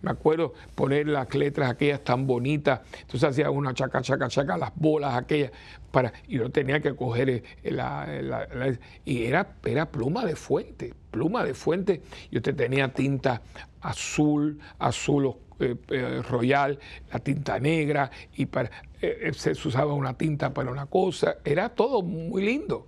[0.03, 2.81] me acuerdo poner las letras aquellas tan bonitas.
[3.01, 5.49] Entonces hacía una chaca, chaca, chaca, las bolas aquellas.
[5.89, 11.43] Para, y yo tenía que coger eh, la, y era, era pluma de fuente, pluma
[11.43, 12.03] de fuente.
[12.29, 13.41] Y usted tenía tinta
[13.81, 16.77] azul, azul eh, eh, royal,
[17.11, 18.69] la tinta negra, y para,
[19.01, 22.87] eh, se usaba una tinta para una cosa, era todo muy lindo.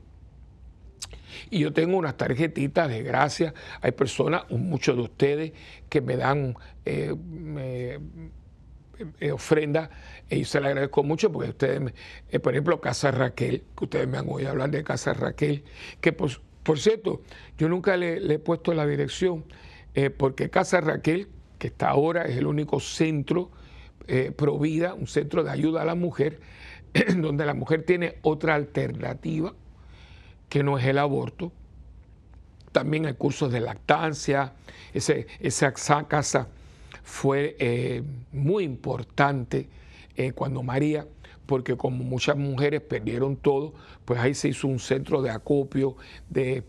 [1.50, 3.54] Y yo tengo unas tarjetitas de gracia.
[3.82, 5.54] Hay personas, muchos de ustedes,
[5.90, 6.56] que me dan
[9.32, 9.90] ofrendas
[10.30, 11.94] y se le agradezco mucho porque ustedes,
[12.42, 15.64] por ejemplo, Casa Raquel, que ustedes me han oído hablar de Casa Raquel,
[16.02, 16.30] que por,
[16.64, 17.22] por cierto,
[17.58, 19.46] yo nunca le, he puesto la dirección,
[20.18, 21.30] porque Casa Raquel
[21.60, 23.52] que está ahora es el único centro
[24.08, 26.40] eh, provida, un centro de ayuda a la mujer,
[27.18, 29.54] donde la mujer tiene otra alternativa
[30.48, 31.52] que no es el aborto.
[32.72, 34.54] También hay cursos de lactancia.
[34.94, 35.74] Ese, esa
[36.08, 36.48] casa
[37.04, 39.70] fue eh, muy importante
[40.16, 41.06] eh, cuando María
[41.46, 43.74] porque como muchas mujeres perdieron todo,
[44.06, 45.96] pues ahí se hizo un centro de acopio
[46.30, 46.64] de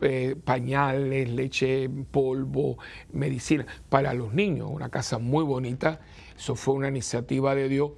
[0.00, 2.78] eh, pañales, leche, polvo,
[3.12, 6.00] medicina para los niños, una casa muy bonita.
[6.36, 7.92] Eso fue una iniciativa de Dios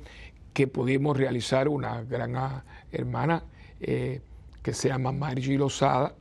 [0.53, 3.45] que pudimos realizar una gran ah, hermana
[3.81, 4.21] eh,
[4.62, 6.14] que se llama Margie Lozada.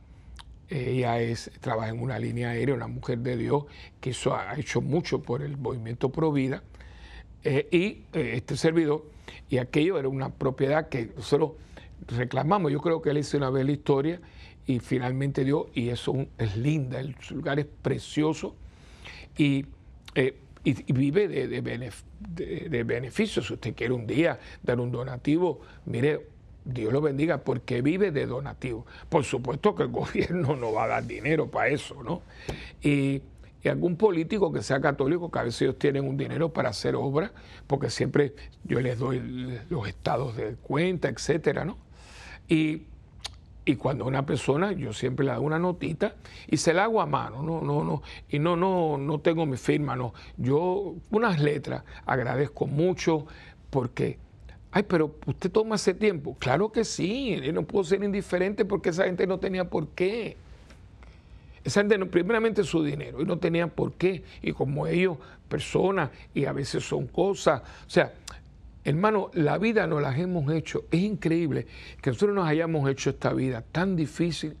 [0.70, 3.64] Ella es, trabaja en una línea aérea, una mujer de Dios,
[4.00, 6.62] que eso ha hecho mucho por el movimiento Pro Vida.
[7.42, 9.04] Eh, y este servidor
[9.48, 11.52] y aquello era una propiedad que nosotros
[12.06, 12.72] reclamamos.
[12.72, 14.20] Yo creo que él hizo una vez historia
[14.68, 18.54] y finalmente dio, y eso es linda, el lugar es precioso
[19.36, 19.66] y,
[20.14, 23.46] eh, vive de, de, beneficios.
[23.46, 26.26] Si usted quiere un día dar un donativo, mire,
[26.64, 28.84] Dios lo bendiga, porque vive de donativo.
[29.08, 32.20] Por supuesto que el gobierno no va a dar dinero para eso, ¿no?
[32.82, 33.22] Y
[33.62, 36.94] y algún político que sea católico, que a veces ellos tienen un dinero para hacer
[36.94, 37.32] obras,
[37.66, 41.76] porque siempre yo les doy los estados de cuenta, etcétera, ¿no?
[42.48, 42.82] Y,
[43.76, 46.14] cuando una persona, yo siempre le hago una notita
[46.46, 49.56] y se la hago a mano, no, no, no, y no, no, no tengo mi
[49.56, 50.14] firma, no.
[50.36, 53.26] Yo, unas letras, agradezco mucho
[53.70, 54.18] porque
[54.70, 56.36] Ay, pero usted toma ese tiempo.
[56.38, 60.36] Claro que sí, no puedo ser indiferente porque esa gente no tenía por qué.
[61.64, 64.22] Esa gente, primeramente su dinero, y no tenían por qué.
[64.42, 65.16] Y como ellos,
[65.48, 67.62] personas, y a veces son cosas.
[67.86, 68.12] O sea,
[68.88, 70.84] hermano, la vida nos la hemos hecho.
[70.90, 71.66] Es increíble
[72.00, 74.56] que nosotros nos hayamos hecho esta vida tan difícil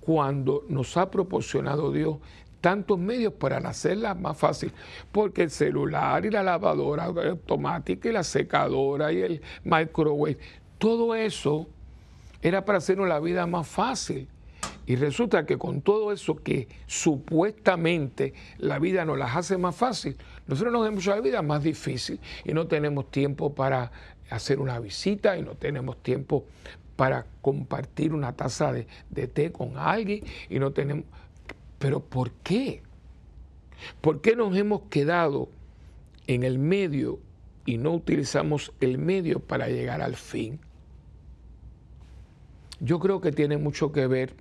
[0.00, 2.18] cuando nos ha proporcionado Dios
[2.60, 4.72] tantos medios para hacerla más fácil,
[5.12, 10.38] porque el celular y la lavadora automática y la secadora y el microwave,
[10.78, 11.68] todo eso
[12.42, 14.28] era para hacernos la vida más fácil.
[14.86, 20.16] Y resulta que con todo eso que supuestamente la vida nos las hace más fácil,
[20.48, 23.92] nosotros nos hemos hecho la vida más difícil y no tenemos tiempo para
[24.30, 26.46] hacer una visita y no tenemos tiempo
[26.96, 31.04] para compartir una taza de, de té con alguien y no tenemos...
[31.78, 32.82] Pero ¿por qué?
[34.00, 35.48] ¿Por qué nos hemos quedado
[36.26, 37.20] en el medio
[37.66, 40.58] y no utilizamos el medio para llegar al fin?
[42.80, 44.34] Yo creo que tiene mucho que ver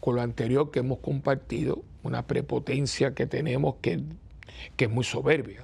[0.00, 4.02] con lo anterior que hemos compartido, una prepotencia que tenemos que,
[4.76, 5.62] que es muy soberbia.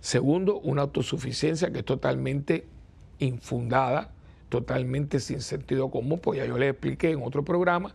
[0.00, 2.66] Segundo, una autosuficiencia que es totalmente
[3.18, 4.12] infundada,
[4.48, 7.94] totalmente sin sentido común, pues ya yo le expliqué en otro programa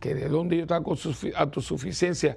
[0.00, 0.96] que de dónde yo estaba con
[1.36, 2.36] autosuficiencia,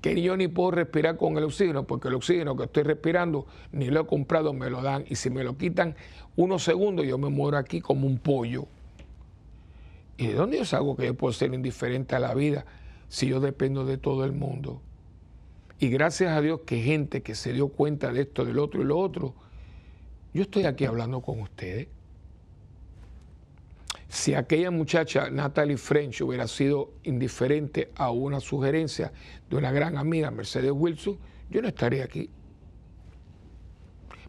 [0.00, 3.90] que yo ni puedo respirar con el oxígeno, porque el oxígeno que estoy respirando ni
[3.90, 5.94] lo he comprado, me lo dan, y si me lo quitan
[6.36, 8.66] unos segundos, yo me muero aquí como un pollo.
[10.16, 12.64] ¿Y de dónde yo salgo que yo puedo ser indiferente a la vida
[13.08, 14.80] si yo dependo de todo el mundo?
[15.78, 18.84] Y gracias a Dios que gente que se dio cuenta de esto, del otro y
[18.84, 19.34] lo otro,
[20.32, 21.88] yo estoy aquí hablando con ustedes.
[24.08, 29.12] si aquella muchacha, Natalie French, hubiera sido indiferente a una sugerencia
[29.50, 31.18] de una gran amiga, Mercedes Wilson,
[31.50, 32.30] yo no estaría aquí.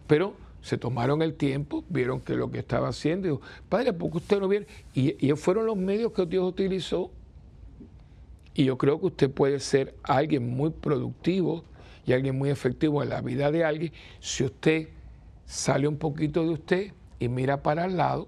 [0.07, 4.11] Pero se tomaron el tiempo, vieron que lo que estaba haciendo, y dijo, padre, ¿por
[4.11, 4.67] qué usted no viene?
[4.93, 7.11] Y, y fueron los medios que Dios utilizó.
[8.57, 11.63] Y yo creo que usted puede ser alguien muy productivo
[12.07, 14.89] y alguien muy efectivo en la vida de alguien si usted
[15.45, 18.27] sale un poquito de usted y mira para el lado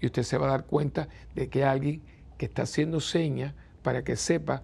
[0.00, 2.02] y usted se va a dar cuenta de que hay alguien
[2.38, 4.62] que está haciendo señas para que sepa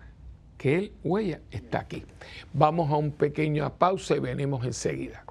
[0.56, 2.06] que él o ella está aquí.
[2.54, 5.26] Vamos a un pequeño pausa y venimos enseguida.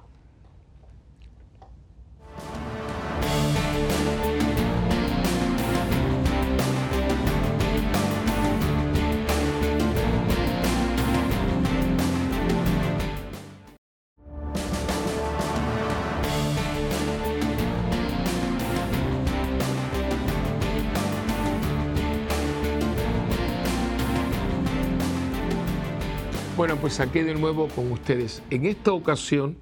[26.54, 28.42] Bueno, pues aquí de nuevo con ustedes.
[28.50, 29.56] En esta ocasión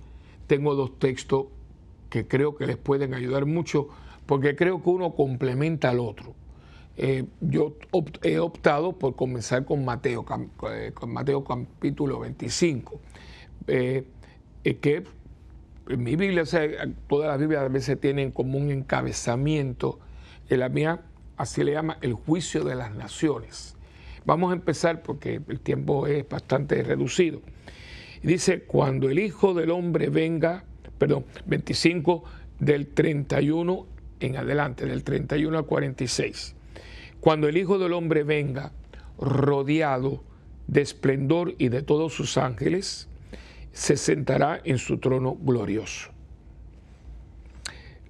[0.48, 1.46] tengo dos textos
[2.11, 3.88] que creo que les pueden ayudar mucho
[4.26, 6.35] porque creo que uno complementa al otro.
[6.96, 7.76] Eh, yo
[8.22, 10.26] he optado por comenzar con Mateo,
[10.72, 13.00] eh, con Mateo capítulo 25,
[13.68, 14.05] eh,
[14.64, 15.05] que
[15.88, 16.42] en mi Biblia,
[17.09, 20.00] todas las Biblias a veces tienen como un encabezamiento,
[20.48, 21.03] en la mía
[21.37, 23.76] así le llama el juicio de las naciones.
[24.25, 27.41] Vamos a empezar porque el tiempo es bastante reducido.
[28.23, 30.65] Dice, cuando el Hijo del Hombre venga,
[30.99, 32.25] perdón, 25
[32.59, 33.87] del 31
[34.21, 36.55] en adelante, del 31 al 46.
[37.21, 38.73] Cuando el Hijo del Hombre venga
[39.19, 40.23] rodeado
[40.67, 43.09] de esplendor y de todos sus ángeles,
[43.73, 46.11] se sentará en su trono glorioso.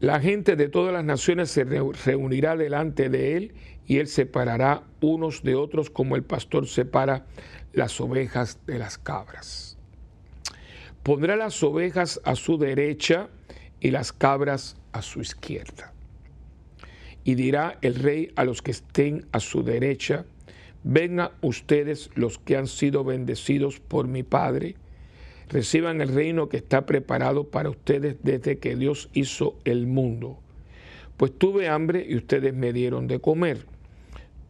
[0.00, 3.52] La gente de todas las naciones se reunirá delante de él
[3.90, 7.26] y él separará unos de otros como el pastor separa
[7.72, 9.78] las ovejas de las cabras.
[11.02, 13.30] Pondrá las ovejas a su derecha
[13.80, 15.92] y las cabras a su izquierda.
[17.24, 20.24] Y dirá el rey a los que estén a su derecha,
[20.84, 24.76] vengan ustedes los que han sido bendecidos por mi Padre,
[25.48, 30.38] reciban el reino que está preparado para ustedes desde que Dios hizo el mundo.
[31.16, 33.66] Pues tuve hambre y ustedes me dieron de comer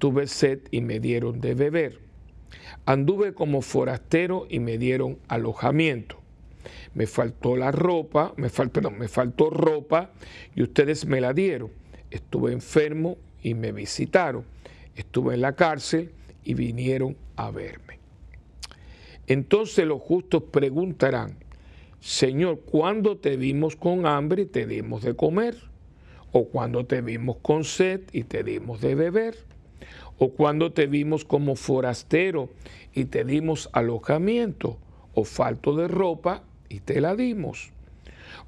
[0.00, 2.00] tuve sed y me dieron de beber.
[2.86, 6.18] Anduve como forastero y me dieron alojamiento.
[6.94, 10.10] Me faltó la ropa, me, faltó, me faltó ropa
[10.56, 11.70] y ustedes me la dieron.
[12.10, 14.44] Estuve enfermo y me visitaron.
[14.96, 16.10] Estuve en la cárcel
[16.42, 17.98] y vinieron a verme.
[19.26, 21.36] Entonces los justos preguntarán,
[22.00, 25.56] Señor, ¿cuándo te vimos con hambre y te dimos de comer?
[26.32, 29.36] ¿O cuándo te vimos con sed y te dimos de beber?
[30.22, 32.50] O cuando te vimos como forastero
[32.94, 34.76] y te dimos alojamiento,
[35.14, 37.72] o falto de ropa y te la dimos,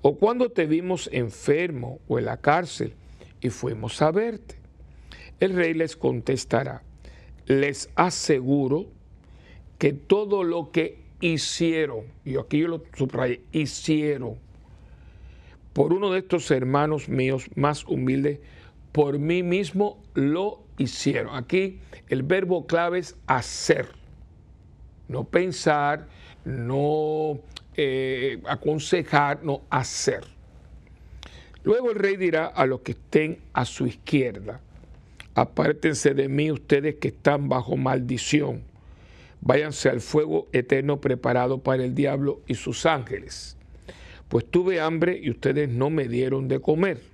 [0.02, 2.92] o cuando te vimos enfermo o en la cárcel
[3.40, 4.56] y fuimos a verte.
[5.40, 6.82] El rey les contestará,
[7.46, 8.86] les aseguro
[9.78, 14.36] que todo lo que hicieron, y aquí yo lo subrayé, hicieron,
[15.72, 18.40] por uno de estos hermanos míos más humildes,
[18.92, 21.34] por mí mismo lo hicieron.
[21.34, 23.88] Aquí el verbo clave es hacer,
[25.08, 26.08] no pensar,
[26.44, 27.40] no
[27.76, 30.24] eh, aconsejar, no hacer.
[31.64, 34.60] Luego el rey dirá a los que estén a su izquierda,
[35.34, 38.62] apártense de mí ustedes que están bajo maldición,
[39.40, 43.56] váyanse al fuego eterno preparado para el diablo y sus ángeles.
[44.28, 47.12] Pues tuve hambre y ustedes no me dieron de comer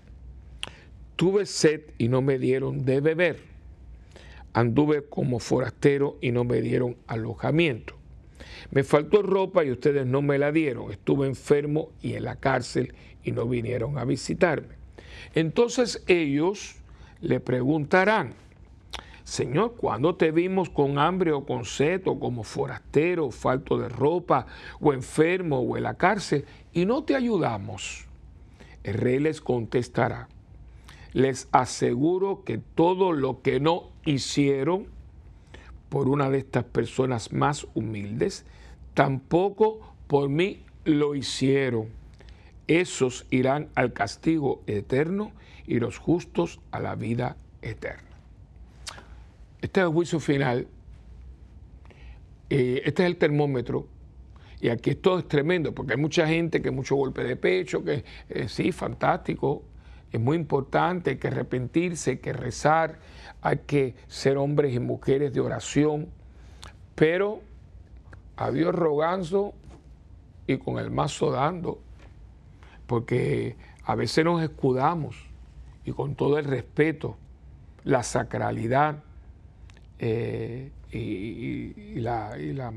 [1.18, 3.40] Tuve sed y no me dieron de beber.
[4.52, 7.94] Anduve como forastero y no me dieron alojamiento.
[8.70, 10.90] Me faltó ropa y ustedes no me la dieron.
[10.90, 14.76] Estuve enfermo y en la cárcel y no vinieron a visitarme.
[15.34, 16.76] Entonces ellos
[17.20, 18.34] le preguntarán,
[19.24, 24.46] Señor, ¿cuándo te vimos con hambre o con sed o como forastero, falto de ropa
[24.80, 28.06] o enfermo o en la cárcel y no te ayudamos?
[28.84, 30.28] El rey les contestará,
[31.12, 34.86] les aseguro que todo lo que no hicieron
[35.88, 38.44] por una de estas personas más humildes,
[38.94, 41.88] tampoco por mí lo hicieron.
[42.66, 45.32] Esos irán al castigo eterno
[45.66, 48.02] y los justos a la vida eterna.
[49.60, 50.68] Este es el juicio final.
[52.50, 53.86] Eh, este es el termómetro.
[54.60, 58.04] Y aquí todo es tremendo, porque hay mucha gente que mucho golpe de pecho, que
[58.28, 59.62] eh, sí, fantástico,
[60.12, 62.98] es muy importante, hay que arrepentirse, hay que rezar,
[63.42, 66.08] hay que ser hombres y mujeres de oración,
[66.94, 67.40] pero
[68.36, 69.54] a Dios rogando
[70.46, 71.78] y con el mazo dando,
[72.86, 75.16] porque a veces nos escudamos
[75.84, 77.16] y con todo el respeto,
[77.84, 79.02] la sacralidad
[79.98, 82.72] eh, y, la, y, la,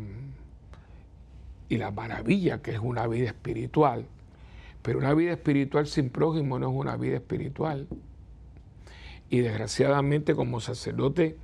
[1.70, 4.06] y la maravilla que es una vida espiritual.
[4.82, 7.88] Pero una vida espiritual sin prójimo no es una vida espiritual.
[9.30, 11.38] Y desgraciadamente como sacerdote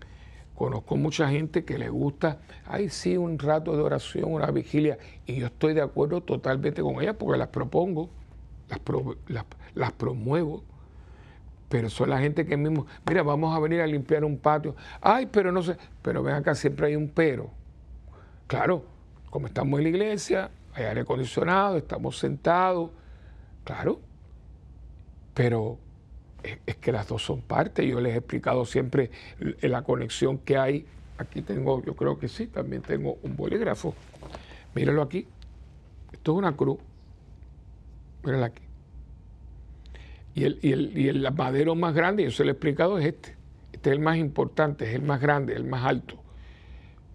[0.56, 5.36] conozco mucha gente que le gusta, ay sí, un rato de oración, una vigilia, y
[5.36, 8.10] yo estoy de acuerdo totalmente con ellas porque las propongo,
[8.68, 10.64] las, las, promuevo,
[11.70, 15.28] pero son la gente que mismo, mira, vamos a venir a limpiar un patio, ay,
[15.28, 17.52] pero no sé, pero ven acá, siempre hay un pero.
[18.48, 18.84] Claro,
[19.30, 22.90] como estamos en la iglesia, hay aire acondicionado, estamos sentados,
[23.68, 24.00] claro,
[25.34, 25.78] pero
[26.42, 27.86] es, que las dos son partes.
[27.86, 29.12] Yo les he explicado siempre
[29.62, 30.86] la conexión que hay.
[31.18, 33.94] Aquí tengo, yo creo que sí, también tengo un bolígrafo.
[34.74, 35.28] Míralo aquí.
[36.14, 36.78] Esto es una cruz.
[38.24, 38.64] Míralo aquí.
[40.34, 43.06] Y el, y, el, y el madero más grande, yo se lo he explicado, es
[43.06, 43.36] este.
[43.74, 46.16] Este es el más importante, es el más grande, el más alto.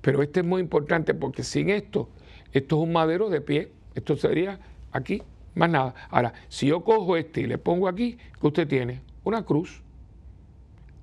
[0.03, 2.11] Pero este es muy importante porque sin esto,
[2.53, 3.73] esto es un madero de pie.
[3.95, 4.61] Esto sería
[4.93, 5.23] aquí,
[5.55, 5.95] más nada.
[6.11, 9.01] Ahora, si yo cojo este y le pongo aquí, ¿qué usted tiene?
[9.25, 9.83] una cruz.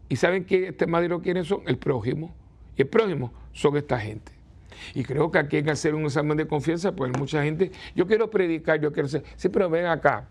[0.08, 1.62] ¿Y saben que este madero quiénes son?
[1.68, 2.34] El prójimo.
[2.76, 4.32] Y el prójimo son esta gente.
[4.94, 8.08] Y creo que aquí hay que hacer un examen de confianza, porque mucha gente, yo
[8.08, 10.28] quiero predicar, yo quiero ser, sí, pero ven acá.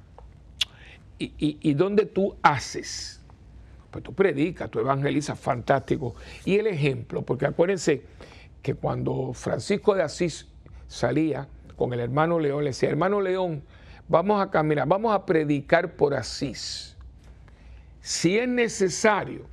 [1.18, 3.20] ¿Y, y, dónde tú haces?
[3.90, 6.14] Pues tú predicas, tú evangelizas, fantástico.
[6.44, 8.04] Y el ejemplo, porque acuérdense
[8.62, 10.46] que cuando Francisco de Asís
[10.86, 13.64] salía con el hermano León, le decía, hermano León,
[14.08, 16.96] vamos a caminar, vamos a predicar por Asís.
[18.00, 19.46] Si es necesario,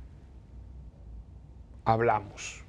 [1.84, 2.64] hablamos.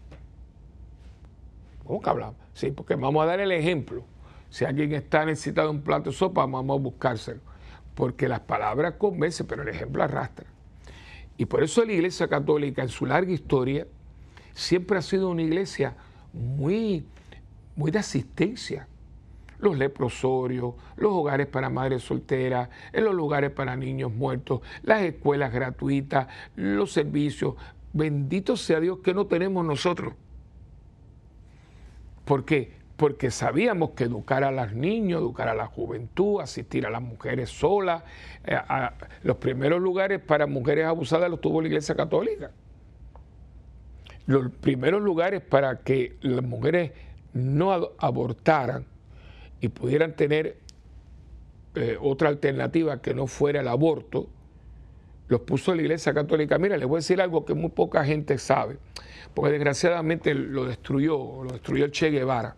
[1.85, 2.35] ¿Cómo que hablamos?
[2.53, 4.03] Sí, porque vamos a dar el ejemplo.
[4.49, 7.39] Si alguien está necesitado de un plato de sopa, vamos a buscárselo.
[7.95, 10.45] Porque las palabras convencen, pero el ejemplo arrastra.
[11.37, 13.87] Y por eso la Iglesia Católica, en su larga historia,
[14.53, 15.95] siempre ha sido una iglesia
[16.33, 17.05] muy,
[17.75, 18.87] muy de asistencia
[19.59, 26.27] los leprosorios, los hogares para madres solteras, los lugares para niños muertos, las escuelas gratuitas,
[26.55, 27.55] los servicios.
[27.93, 30.13] Bendito sea Dios que no tenemos nosotros.
[32.25, 32.75] ¿Por qué?
[32.97, 37.49] Porque sabíamos que educar a los niños, educar a la juventud, asistir a las mujeres
[37.49, 38.03] solas,
[38.43, 38.59] eh,
[39.23, 42.51] los primeros lugares para mujeres abusadas los tuvo la Iglesia Católica.
[44.25, 46.91] Los primeros lugares para que las mujeres
[47.33, 48.85] no abortaran
[49.61, 50.57] y pudieran tener
[51.75, 54.27] eh, otra alternativa que no fuera el aborto,
[55.27, 56.57] los puso la Iglesia Católica.
[56.57, 58.77] Mira, les voy a decir algo que muy poca gente sabe,
[59.33, 62.55] porque desgraciadamente lo destruyó, lo destruyó Che Guevara.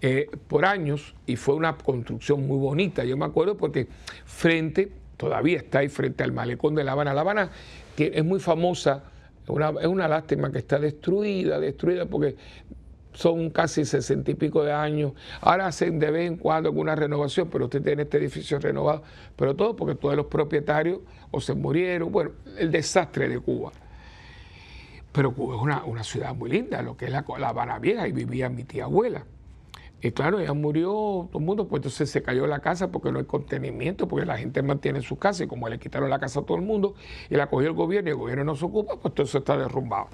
[0.00, 3.04] Eh, por años y fue una construcción muy bonita.
[3.04, 3.88] Yo me acuerdo porque
[4.24, 7.14] frente, todavía está ahí frente al malecón de La Habana.
[7.14, 7.50] La Habana
[7.96, 9.02] que es muy famosa,
[9.80, 12.36] es una lástima que está destruida, destruida porque
[13.18, 15.12] son casi sesenta y pico de años.
[15.40, 19.02] Ahora hacen de vez en cuando alguna renovación, pero usted tiene este edificio renovado,
[19.34, 21.00] pero todo porque todos los propietarios
[21.32, 23.72] o se murieron, bueno, el desastre de Cuba.
[25.10, 28.12] Pero Cuba es una, ciudad muy linda, lo que es la, la Habana Vieja, y
[28.12, 29.24] vivía mi tía abuela.
[30.00, 30.92] Y claro, ella murió,
[31.32, 34.38] todo el mundo, pues entonces se cayó la casa porque no hay contenimiento, porque la
[34.38, 36.94] gente mantiene su casa y como le quitaron la casa a todo el mundo
[37.28, 39.56] y la cogió el gobierno y el gobierno no se ocupa, pues todo eso está
[39.56, 40.06] derrumbado.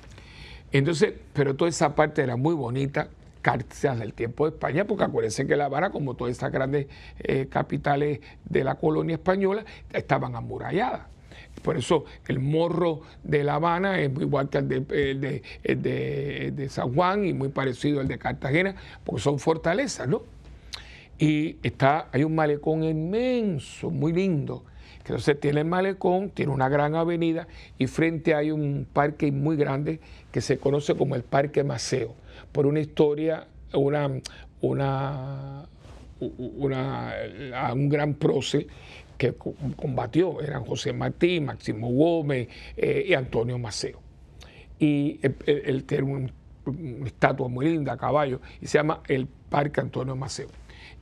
[0.75, 3.07] Entonces, pero toda esa parte era muy bonita,
[3.45, 6.89] gracias del tiempo de España, porque acuérdense que La Habana, como todas estas grandes
[7.21, 11.03] eh, capitales de la colonia española, estaban amuralladas.
[11.63, 17.25] Por eso el morro de La Habana es igual que el de, de, San Juan
[17.25, 20.23] y muy parecido al de Cartagena, porque son fortalezas, ¿no?
[21.21, 24.65] Y está, hay un malecón inmenso, muy lindo,
[24.99, 27.47] entonces tiene el malecón, tiene una gran avenida
[27.79, 30.01] y frente hay un parque muy grande
[30.35, 32.13] que se conoce como el Parque Maceo,
[32.51, 34.11] por una historia, una,
[34.61, 35.55] una,
[37.73, 38.67] un gran prócer
[39.17, 39.35] que
[39.77, 44.01] combatió, eran José Martín, Máximo Gómez eh, y Antonio Maceo.
[44.77, 50.17] Y él, tiene una estatua muy linda a caballo y se llama el Parque Antonio
[50.17, 50.49] Maceo.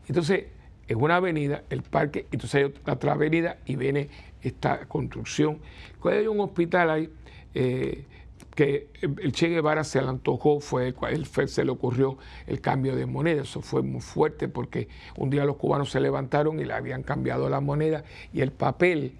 [0.08, 0.44] Entonces,
[0.86, 4.10] es una avenida, el parque, entonces hay otra avenida y viene
[4.42, 5.60] esta construcción.
[6.00, 7.08] Cuando hay un hospital ahí
[7.54, 8.04] eh,
[8.54, 13.06] que el Che Guevara se le antojó, fue él se le ocurrió el cambio de
[13.06, 13.42] moneda.
[13.42, 17.48] Eso fue muy fuerte porque un día los cubanos se levantaron y le habían cambiado
[17.48, 19.14] la moneda y el papel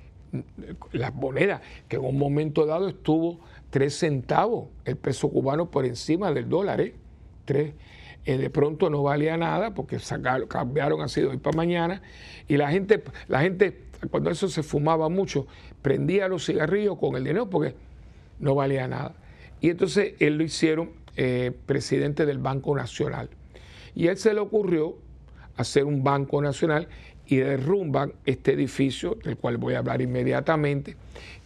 [0.92, 6.32] las monedas, que en un momento dado estuvo tres centavos el peso cubano por encima
[6.32, 6.94] del dólar, ¿eh?
[7.44, 7.74] Tres.
[8.24, 12.02] Eh, de pronto no valía nada porque sacaron, cambiaron así de hoy para mañana
[12.46, 15.46] y la gente, la gente cuando eso se fumaba mucho,
[15.80, 17.74] prendía los cigarrillos con el dinero porque
[18.38, 19.14] no valía nada.
[19.62, 23.30] Y entonces él lo hicieron eh, presidente del Banco Nacional.
[23.94, 24.98] Y él se le ocurrió
[25.56, 26.88] hacer un Banco Nacional
[27.26, 30.96] y derrumban este edificio, del cual voy a hablar inmediatamente,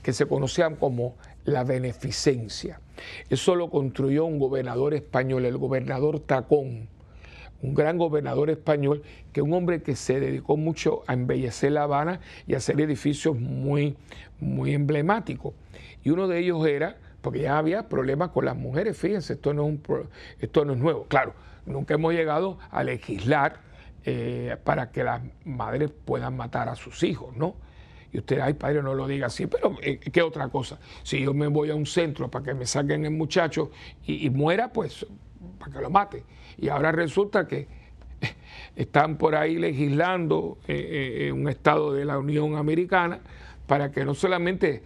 [0.02, 1.14] que se conocía como
[1.44, 2.80] la beneficencia.
[3.28, 6.88] Eso lo construyó un gobernador español, el gobernador Tacón,
[7.60, 9.02] un gran gobernador español,
[9.34, 13.38] que un hombre que se dedicó mucho a embellecer La Habana y a hacer edificios
[13.38, 13.94] muy,
[14.40, 15.52] muy emblemáticos.
[16.02, 16.96] Y uno de ellos era,
[17.26, 20.08] porque ya había problemas con las mujeres, fíjense, esto no es, un,
[20.38, 21.06] esto no es nuevo.
[21.08, 23.58] Claro, nunca hemos llegado a legislar
[24.04, 27.56] eh, para que las madres puedan matar a sus hijos, ¿no?
[28.12, 30.78] Y usted, ay padre, no lo diga así, pero eh, ¿qué otra cosa?
[31.02, 33.72] Si yo me voy a un centro para que me saquen el muchacho
[34.04, 35.04] y, muera, pues
[35.58, 36.22] para que lo mate.
[36.56, 37.66] Y ahora resulta que
[38.76, 43.18] están por ahí legislando eh, un estado de la Unión Americana
[43.66, 44.84] para que no solamente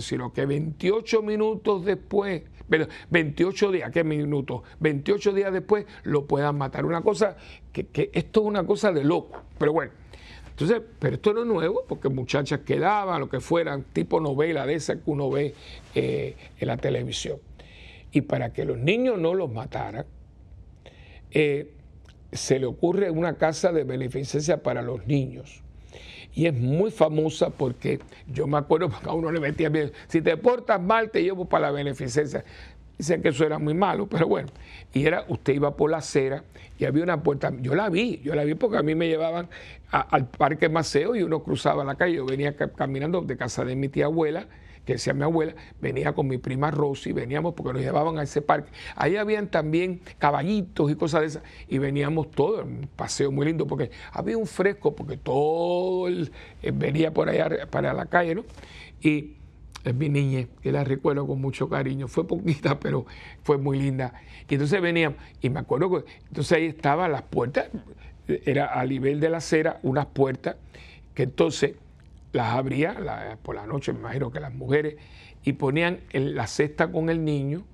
[0.00, 4.62] sino que 28 minutos después pero 28 días, ¿qué minutos?
[4.80, 6.84] 28 días después lo puedan matar.
[6.86, 7.36] Una cosa,
[7.72, 9.92] que, esto es una cosa de loco, pero bueno.
[10.48, 14.74] Entonces, pero esto no es nuevo, porque muchachas quedaban, lo que fueran, tipo novela de
[14.74, 15.54] esa que uno ve
[15.94, 17.38] eh, en la televisión.
[18.12, 20.06] Y para que los niños no los mataran,
[21.32, 21.72] eh,
[22.32, 25.63] se le ocurre una casa de beneficencia para los niños
[26.34, 30.20] y es muy famosa porque yo me acuerdo porque a uno le metía bien, si
[30.20, 32.44] te portas mal te llevo para la beneficencia.
[32.96, 34.48] Dicen que eso era muy malo, pero bueno.
[34.92, 36.44] Y era, usted iba por la acera
[36.78, 39.48] y había una puerta, yo la vi, yo la vi porque a mí me llevaban
[39.90, 43.88] al Parque Maceo y uno cruzaba la calle, yo venía caminando de casa de mi
[43.88, 44.46] tía abuela
[44.84, 48.42] que decía mi abuela, venía con mi prima Rosy, veníamos porque nos llevaban a ese
[48.42, 48.70] parque.
[48.96, 53.66] Ahí habían también caballitos y cosas de esas, y veníamos todos, un paseo muy lindo,
[53.66, 56.32] porque había un fresco, porque todo el,
[56.62, 58.44] eh, venía por allá para la calle, ¿no?
[59.00, 59.36] Y
[59.84, 63.06] es mi niñez, que la recuerdo con mucho cariño, fue poquita, pero
[63.42, 64.14] fue muy linda.
[64.48, 67.68] Y entonces veníamos, y me acuerdo que entonces ahí estaban las puertas,
[68.26, 70.56] era a nivel de la acera, unas puertas,
[71.14, 71.74] que entonces
[72.34, 74.96] las abría por la noche, me imagino que las mujeres,
[75.44, 77.64] y ponían la cesta con el niño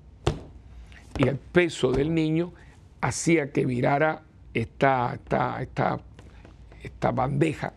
[1.17, 2.53] y el peso del niño
[3.01, 4.21] hacía que virara
[4.53, 5.99] esta, esta, esta,
[6.83, 7.73] esta bandeja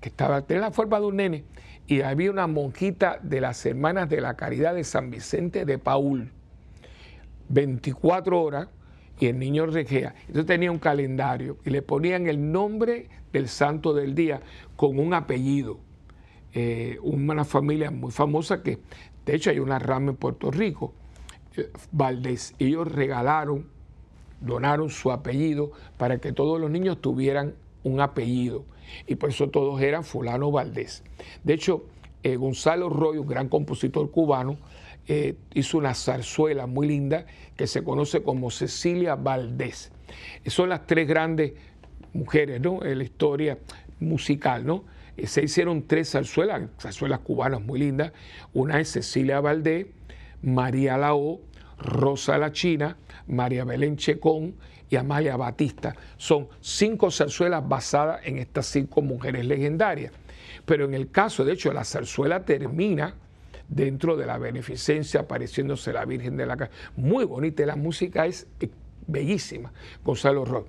[0.00, 1.44] que estaba en la forma de un nene
[1.88, 6.30] y había una monjita de las Hermanas de la Caridad de San Vicente de Paul,
[7.48, 8.68] 24 horas,
[9.18, 10.14] y el niño regea.
[10.20, 14.40] Entonces tenía un calendario y le ponían el nombre del santo del día
[14.76, 15.85] con un apellido.
[16.58, 18.78] Eh, una familia muy famosa que,
[19.26, 20.94] de hecho, hay una rama en Puerto Rico,
[21.54, 22.54] eh, Valdés.
[22.58, 23.66] Ellos regalaron,
[24.40, 28.64] donaron su apellido para que todos los niños tuvieran un apellido.
[29.06, 31.04] Y por eso todos eran fulano Valdés.
[31.44, 31.84] De hecho,
[32.22, 34.56] eh, Gonzalo Royo, un gran compositor cubano,
[35.54, 39.92] hizo una zarzuela muy linda que se conoce como Cecilia Valdés.
[40.46, 41.52] Son las tres grandes
[42.14, 42.82] mujeres ¿no?
[42.82, 43.58] en la historia
[44.00, 44.84] musical, ¿no?
[45.24, 48.12] Se hicieron tres zarzuelas, zarzuelas cubanas muy lindas.
[48.52, 49.86] Una es Cecilia Valdés,
[50.42, 51.40] María Lao,
[51.78, 52.96] Rosa la China,
[53.26, 54.56] María Belén Checón
[54.88, 55.94] y Amalia Batista.
[56.16, 60.12] Son cinco zarzuelas basadas en estas cinco mujeres legendarias.
[60.64, 63.14] Pero en el caso, de hecho, la zarzuela termina
[63.68, 66.72] dentro de la beneficencia, apareciéndose la Virgen de la Casa.
[66.96, 68.46] Muy bonita, la música es
[69.06, 69.72] bellísima,
[70.04, 70.66] Gonzalo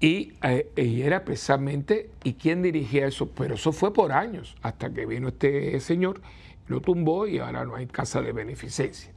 [0.00, 0.36] Roy.
[0.42, 3.28] Eh, y, era precisamente, ¿y quién dirigía eso?
[3.30, 6.20] Pero eso fue por años, hasta que vino este señor,
[6.66, 9.12] lo tumbó y ahora no hay casa de beneficencia.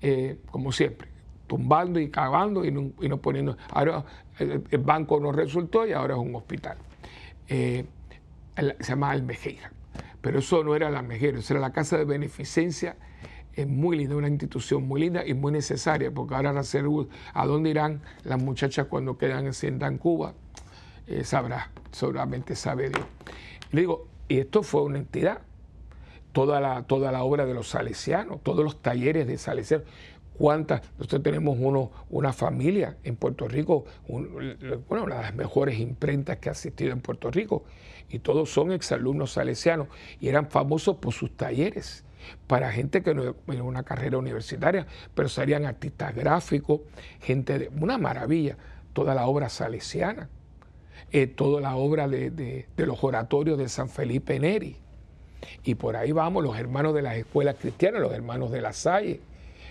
[0.00, 1.08] Eh, como siempre,
[1.46, 3.56] tumbando y cavando y no, poniendo.
[3.70, 4.04] Ahora
[4.38, 6.78] el, banco no resultó y ahora es un hospital.
[7.48, 7.84] Eh,
[8.56, 9.72] se llama Almejera.
[10.20, 12.96] Pero eso no era la Almejera, eso era la casa de beneficencia
[13.58, 16.84] es muy linda, una institución muy linda y muy necesaria, porque ahora hacer
[17.34, 20.34] a dónde irán las muchachas cuando quedan en Cuba,
[21.08, 23.04] eh, sabrá, solamente sabe Dios.
[23.72, 25.40] Digo, y esto fue una entidad,
[26.30, 29.88] toda la, toda la obra de los salesianos, todos los talleres de salesianos,
[30.34, 36.36] cuántas, nosotros tenemos uno, una familia en Puerto Rico, bueno, una de las mejores imprentas
[36.36, 37.64] que ha asistido en Puerto Rico,
[38.08, 39.88] y todos son exalumnos salesianos,
[40.20, 42.04] y eran famosos por sus talleres
[42.46, 46.80] para gente que no tiene una carrera universitaria, pero serían artistas gráficos,
[47.20, 48.56] gente de una maravilla,
[48.92, 50.28] toda la obra salesiana.
[51.12, 54.76] eh, toda la obra de, los oratorios de San Felipe Neri.
[55.64, 59.20] Y por ahí vamos los hermanos de las escuelas cristianas, los hermanos de la Salle,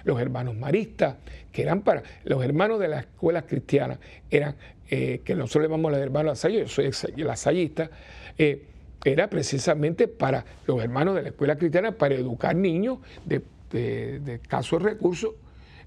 [0.03, 1.15] los hermanos maristas,
[1.51, 4.55] que eran para los hermanos de las escuelas cristianas, eran,
[4.89, 7.89] eh, que nosotros le llamamos los hermanos de la Salle, yo soy lasallista,
[8.37, 8.63] eh,
[9.03, 13.41] era precisamente para los hermanos de la escuela cristiana, para educar niños de,
[13.71, 15.33] de, escasos recursos,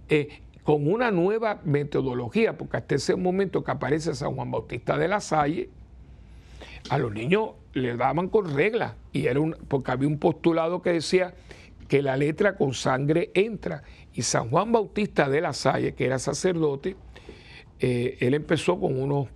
[0.09, 5.09] eh, con una nueva metodología, porque hasta ese momento que aparece San Juan Bautista de
[5.09, 5.69] la Salle,
[6.89, 10.93] a los niños le daban con regla, y era un, porque había un postulado que
[10.93, 11.35] decía
[11.89, 13.83] que la letra con sangre entra.
[14.15, 16.97] Y San Juan Bautista de la Salle, que era sacerdote,
[17.81, 19.29] eh, él empezó con unos,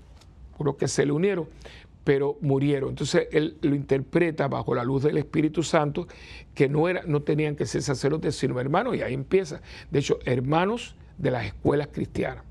[0.59, 1.49] unos que se le unieron,
[2.05, 2.91] pero murieron.
[2.91, 6.07] Entonces él lo interpreta bajo la luz del Espíritu Santo,
[6.55, 9.61] que no, era, no tenían que ser sacerdotes, sino hermanos, y ahí empieza.
[9.91, 12.45] De hecho, hermanos de las escuelas cristianas.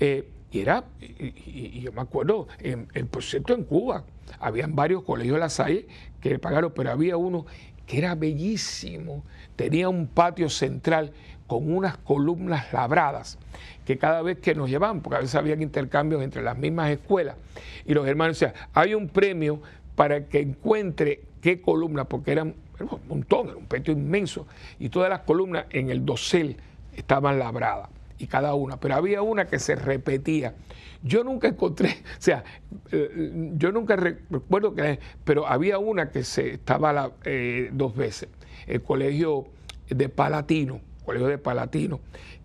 [0.00, 4.04] Eh, y era, y, yo me acuerdo, en, el proyecto en Cuba,
[4.40, 5.86] habían varios colegios de la Salle
[6.20, 7.46] que pagaron, pero había uno
[7.86, 9.24] que era bellísimo,
[9.54, 11.12] tenía un patio central
[11.46, 13.38] con unas columnas labradas
[13.84, 17.36] que cada vez que nos llevaban, porque a veces había intercambios entre las mismas escuelas,
[17.84, 19.62] y los hermanos decían, hay un premio
[19.94, 24.46] para que encuentre qué columna, porque eran un montón, era un patio inmenso,
[24.78, 26.56] y todas las columnas en el dosel
[26.94, 27.88] estaban labradas,
[28.18, 30.54] y cada una, pero había una que se repetía.
[31.02, 32.42] Yo nunca encontré, o sea,
[32.90, 38.28] eh, yo nunca recuerdo que, pero había una que se estaba eh, dos veces,
[38.66, 39.46] el colegio
[39.88, 42.00] de Palatino, colegio de Palatino,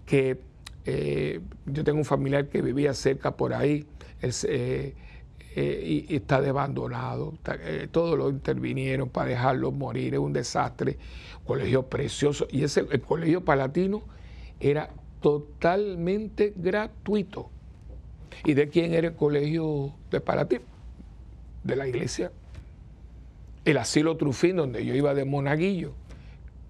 [0.05, 0.39] que
[0.85, 3.85] eh, yo tengo un familiar que vivía cerca por ahí
[4.21, 4.95] eh,
[5.55, 7.33] eh, y, está abandonado.
[7.91, 10.97] todos lo intervinieron para dejarlo morir, es un desastre.
[11.45, 12.47] Colegio precioso.
[12.51, 14.03] Y ese, el colegio palatino
[14.59, 14.91] era
[15.21, 17.49] totalmente gratuito.
[18.45, 20.61] ¿Y de quién era el colegio de Palatino?
[21.63, 22.31] De la iglesia.
[23.65, 25.93] El asilo Trufín, donde yo iba de monaguillo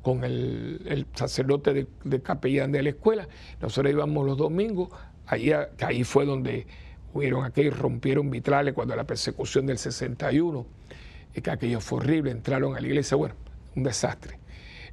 [0.02, 3.28] con el, sacerdote de, capellán de la escuela.
[3.62, 4.90] Nosotros íbamos los domingos,
[5.26, 6.68] ahí, ahí fue donde
[7.14, 10.66] hubieron aquellos, rompieron vitrales cuando la persecución del 61,
[11.36, 13.36] y que aquello fue horrible, entraron a la iglesia, bueno,
[13.76, 14.40] un desastre.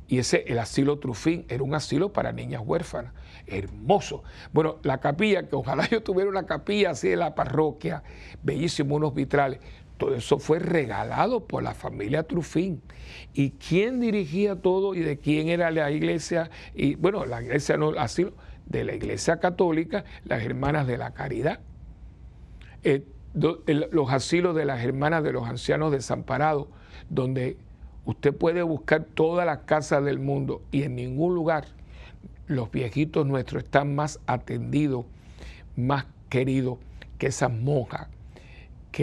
[0.09, 3.13] Y ese, el asilo Trufín, era un asilo para niñas huérfanas,
[3.47, 4.23] hermoso.
[4.53, 8.03] Bueno, la capilla, que ojalá yo tuviera una capilla así de la parroquia,
[8.43, 9.61] bellísimo, unos vitrales.
[9.99, 12.81] Todo eso fue regalado por la familia Trufín.
[13.35, 16.51] ¿Y quién dirigía todo y de quién era la iglesia?
[16.75, 18.27] Y bueno, la iglesia no, así,
[18.67, 21.59] de la iglesia católica, las hermanas de la caridad.
[22.85, 26.69] Eh, los asilos de las hermanas de los ancianos desamparados,
[27.11, 27.59] donde
[28.05, 31.67] usted puede buscar todas las casas del mundo y en ningún lugar
[32.47, 35.07] los viejitos nuestros están más atendidos,
[35.77, 36.79] más queridos
[37.19, 38.09] que esas monjas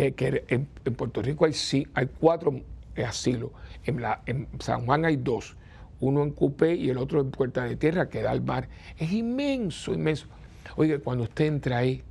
[0.02, 0.66] que, en,
[0.96, 1.54] Puerto Rico hay,
[1.94, 2.60] hay cuatro
[3.08, 3.52] asilos,
[3.86, 5.56] en, en San Juan hay dos,
[6.02, 8.68] uno en Cupé y el otro en Puerta de Tierra, que da al mar.
[8.98, 10.28] Es inmenso, inmenso.
[10.76, 12.04] Oye, cuando usted entra ahí,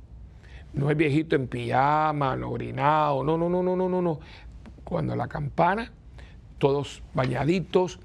[0.73, 4.19] no es viejito en pijama, no orinado, no, no, no, no, no, no, no.
[4.83, 5.91] Cuando la campana,
[6.57, 7.99] todos bañaditos,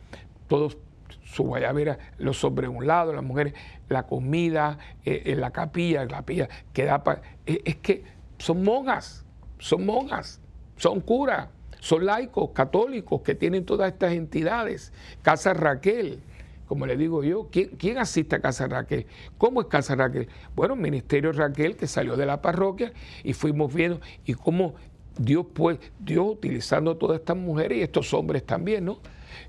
[0.47, 0.77] todos
[1.25, 3.55] su guayabera, los hombres a un lado, las mujeres,
[3.89, 7.23] la comida, eh, en la capilla, la capilla que da para...
[7.47, 8.05] es que
[8.39, 9.25] son monjas
[9.61, 10.41] son monjas,
[10.77, 11.49] son curas,
[11.79, 14.93] son laicos, católicos que tienen todas estas entidades.
[15.23, 16.21] Casa Raquel,
[16.67, 19.07] como le digo yo, ¿quién, asiste a Casa Raquel?
[19.39, 20.29] ¿Cómo es Casa Raquel?
[20.55, 22.93] Bueno, Ministerio Raquel que salió de la parroquia
[23.23, 24.75] y fuimos viendo y cómo
[25.19, 29.01] Dios, pues, Dios utilizando todas estas mujeres y estos hombres también, ¿no?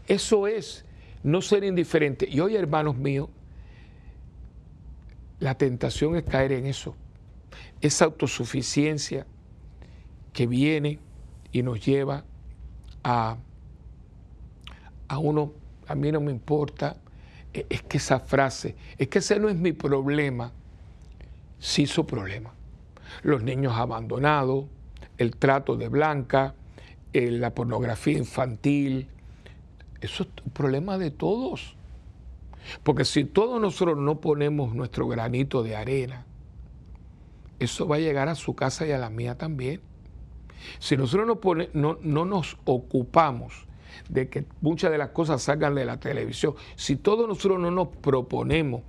[0.08, 0.86] Eso es
[1.24, 2.28] no ser indiferente.
[2.30, 3.30] Y hoy, hermanos míos,
[5.40, 6.96] la tentación es caer en eso,
[7.82, 9.26] esa autosuficiencia,
[10.34, 11.00] que viene
[11.52, 12.24] y nos lleva
[13.04, 13.38] a,
[15.08, 15.54] a uno,
[15.88, 16.98] a mí no me importa,
[17.54, 20.52] e, es que esa frase, es que ese no es mi problema,
[21.60, 22.54] sí su problema.
[23.24, 24.66] Los niños abandonados,
[25.18, 26.56] el trato de blanca,
[27.14, 29.10] eh, la pornografía infantil,
[30.00, 31.76] eso es un problema de todos.
[32.84, 36.26] Porque si todos nosotros no ponemos nuestro granito de arena,
[37.60, 39.82] eso va a llegar a su casa y a la mía también.
[40.80, 41.38] Si nosotros
[41.74, 43.66] no, no, nos ocupamos
[44.10, 47.88] de que muchas de las cosas salgan de la televisión, si todos nosotros no nos
[47.90, 48.82] proponemos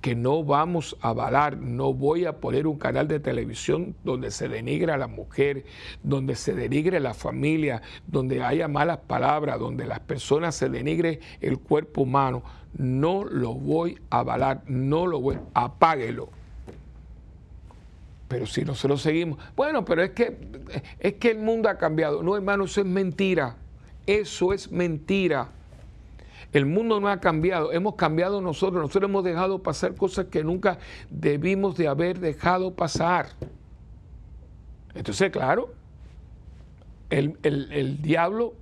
[0.00, 4.48] que no vamos a avalar, no voy a poner un canal de televisión donde se
[4.48, 5.64] denigre a la mujer,
[6.02, 11.58] donde se denigre la familia, donde haya malas palabras, donde las personas se denigre el
[11.58, 12.42] cuerpo humano,
[12.76, 16.30] no lo voy a avalar, no lo voy, apáguelo.
[18.30, 20.38] Pero si nosotros seguimos, bueno, pero es que,
[21.00, 22.22] es que el mundo ha cambiado.
[22.22, 23.56] No, hermano, eso es mentira.
[24.06, 25.48] Eso es mentira.
[26.52, 28.82] El mundo no ha cambiado, hemos cambiado nosotros.
[28.82, 30.78] Nosotros hemos dejado pasar cosas que nunca
[31.10, 33.30] debimos de haber dejado pasar.
[34.94, 35.74] Entonces, claro,
[37.10, 38.54] el, diablo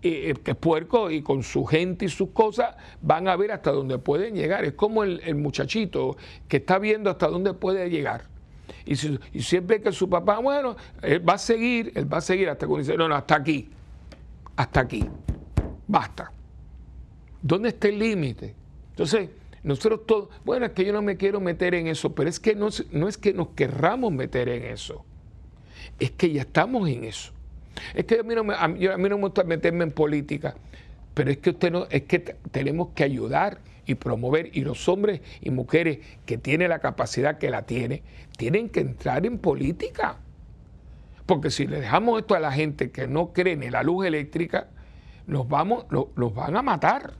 [0.00, 3.50] eh, eh, que es puerco y con su gente y sus cosas van a ver
[3.50, 4.64] hasta dónde pueden llegar.
[4.64, 6.16] Es como el, muchachito
[6.46, 8.35] que está viendo hasta dónde puede llegar.
[8.86, 8.94] Y,
[9.42, 12.86] siempre que su papá, bueno, él va a seguir, él va a seguir hasta cuando
[12.86, 13.68] dice, no, no, hasta aquí,
[14.54, 15.04] hasta aquí,
[15.88, 16.32] basta.
[17.42, 18.54] ¿Dónde está el límite?
[18.90, 19.28] Entonces,
[19.64, 22.54] nosotros todos, bueno, es que yo no me quiero meter en eso, pero es que
[22.54, 25.04] no, no es que nos querramos meter en eso,
[25.98, 27.32] es que ya estamos en eso.
[27.92, 30.54] Es que a mí no me, a mí no me gusta meterme en política,
[31.12, 35.20] pero es que usted no, es que tenemos que ayudar y promover y los hombres
[35.40, 38.02] y mujeres que tienen la capacidad que la tiene,
[38.36, 40.18] tienen que entrar en política.
[41.24, 44.68] Porque si le dejamos esto a la gente que no cree en la luz eléctrica,
[45.26, 47.14] los, vamos, van a matar.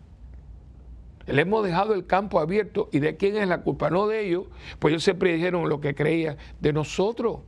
[1.27, 4.45] Le hemos dejado el campo abierto y de quién es la culpa, no de ellos,
[4.79, 7.41] pues ellos siempre dijeron lo que creían, de nosotros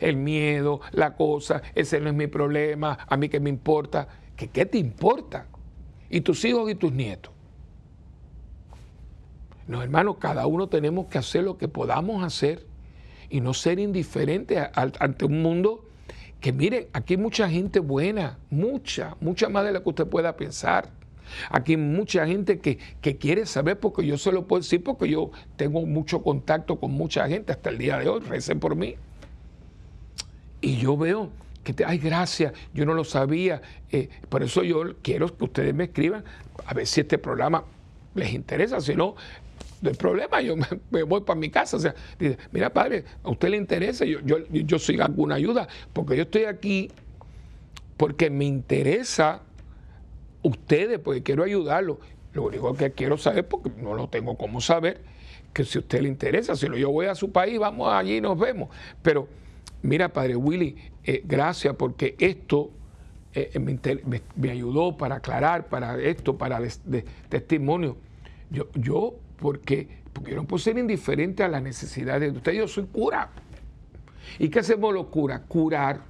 [0.00, 4.06] el miedo, la cosa, ese no es mi problema, a mí qué me importa.
[4.36, 5.46] ¿Qué, ¿Qué te importa?
[6.10, 7.31] Y tus hijos y tus nietos.
[9.66, 12.66] No, hermanos, cada uno tenemos que hacer lo que podamos hacer
[13.30, 15.88] y no ser indiferentes ante un mundo
[16.40, 20.36] que, miren, aquí hay mucha gente buena, mucha, mucha más de la que usted pueda
[20.36, 20.90] pensar.
[21.50, 25.08] Aquí hay mucha gente que, que, quiere saber, porque yo se lo puedo decir, porque
[25.08, 28.96] yo tengo mucho contacto con mucha gente hasta el día de hoy, recen por mí.
[30.60, 31.30] Y yo veo
[31.62, 33.62] que, te, ay, gracias, yo no lo sabía.
[33.90, 36.24] Eh, por eso yo quiero que ustedes me escriban
[36.66, 37.64] a ver si este programa
[38.14, 38.80] les interesa.
[38.80, 39.14] Si no,
[39.82, 40.56] no hay problema, yo
[40.90, 41.76] me, voy para mi casa.
[41.76, 45.68] O sea, dice, mira, padre, a usted le interesa, yo, yo, yo soy alguna ayuda,
[45.92, 46.90] porque yo estoy aquí
[47.98, 49.42] porque me interesa
[50.42, 51.98] ustedes, porque quiero ayudarlos.
[52.32, 55.02] Lo único que quiero saber, porque no lo tengo como saber,
[55.52, 58.20] que si a usted le interesa, si yo voy a su país, vamos allí y
[58.22, 58.70] nos vemos.
[59.02, 59.28] Pero
[59.82, 62.70] Mira, Padre Willy, eh, gracias porque esto
[63.34, 66.60] eh, me, ayudó para aclarar, para esto, para
[67.28, 67.96] testimonio.
[68.50, 69.88] Yo, yo porque,
[70.34, 72.58] no puedo ser indiferente a las necesidades de ustedes.
[72.58, 73.28] Yo soy cura.
[74.38, 75.42] ¿Y qué hacemos los curas?
[75.48, 76.02] Curar,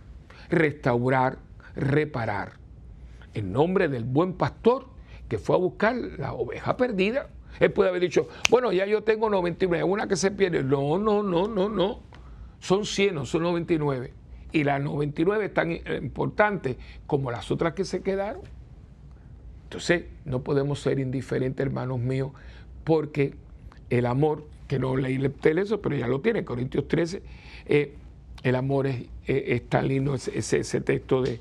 [0.50, 1.38] restaurar,
[1.74, 2.52] reparar.
[3.32, 4.86] En nombre del buen pastor
[5.28, 7.30] que fue a buscar la oveja perdida.
[7.58, 10.62] Él puede haber dicho, bueno, ya yo tengo 99, una que se pierde.
[10.62, 12.00] No, no, no, no, no
[12.60, 14.12] son 100, no son 99.
[14.52, 16.76] Y las 99 es tan importantes
[17.06, 18.42] como las otras que se quedaron.
[19.64, 22.32] Entonces, no podemos ser indiferentes, hermanos míos,
[22.84, 23.34] porque
[23.90, 25.20] el amor, que no leí
[25.56, 27.22] eso, pero ya lo tiene, Corintios 13,
[27.66, 27.94] eh,
[28.42, 31.40] el amor es, es, tan lindo, ese, ese, texto de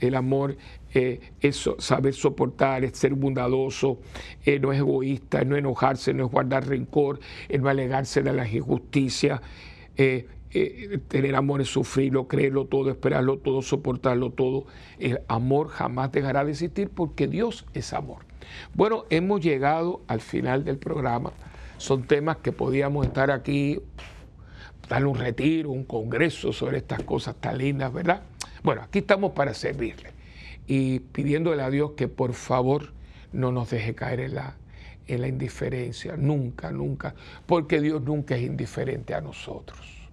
[0.00, 0.56] el amor
[0.94, 3.98] eh, es saber soportar, es ser bondadoso,
[4.44, 7.20] eh, no es egoísta, no enojarse, no es guardar rencor,
[7.58, 9.40] no alegarse de las injusticias,
[9.96, 10.26] eh,
[11.08, 14.66] tener amor es sufrirlo, creerlo todo, esperarlo todo, soportarlo todo.
[14.98, 18.25] El amor jamás dejará de existir porque Dios es amor.
[18.74, 21.32] Bueno, hemos llegado al final del programa.
[21.78, 23.80] Son temas que podíamos estar aquí,
[24.88, 28.22] darle un retiro, un congreso sobre estas cosas tan lindas, ¿verdad?
[28.62, 30.10] Bueno, aquí estamos para servirle
[30.66, 32.92] y pidiéndole a Dios que por favor
[33.32, 34.56] no nos deje caer en la,
[35.06, 37.14] en la indiferencia, nunca, nunca,
[37.46, 40.08] porque Dios nunca es indiferente a nosotros.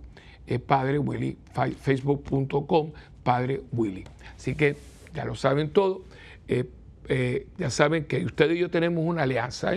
[0.48, 2.92] eh, Padre Willy, facebook.com
[3.24, 4.04] Padre Willy.
[4.36, 4.78] Así que
[5.14, 6.04] ya lo saben todo.
[6.48, 6.70] Eh,
[7.08, 9.72] eh, ya saben que ustedes y yo tenemos una alianza.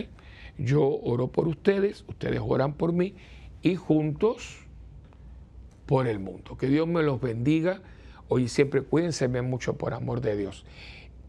[0.59, 3.14] Yo oro por ustedes, ustedes oran por mí
[3.62, 4.59] y juntos
[5.87, 6.57] por el mundo.
[6.59, 7.81] Que Dios me los bendiga.
[8.29, 10.66] Hoy siempre cuídense mucho por amor de Dios.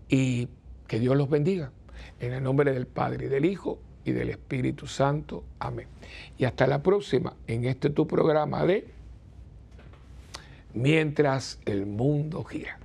[0.09, 0.49] Y
[0.87, 1.71] que Dios los bendiga.
[2.19, 5.45] En el nombre del Padre y del Hijo y del Espíritu Santo.
[5.59, 5.87] Amén.
[6.37, 8.98] Y hasta la próxima en este tu programa de
[10.73, 12.79] Mientras el mundo gira.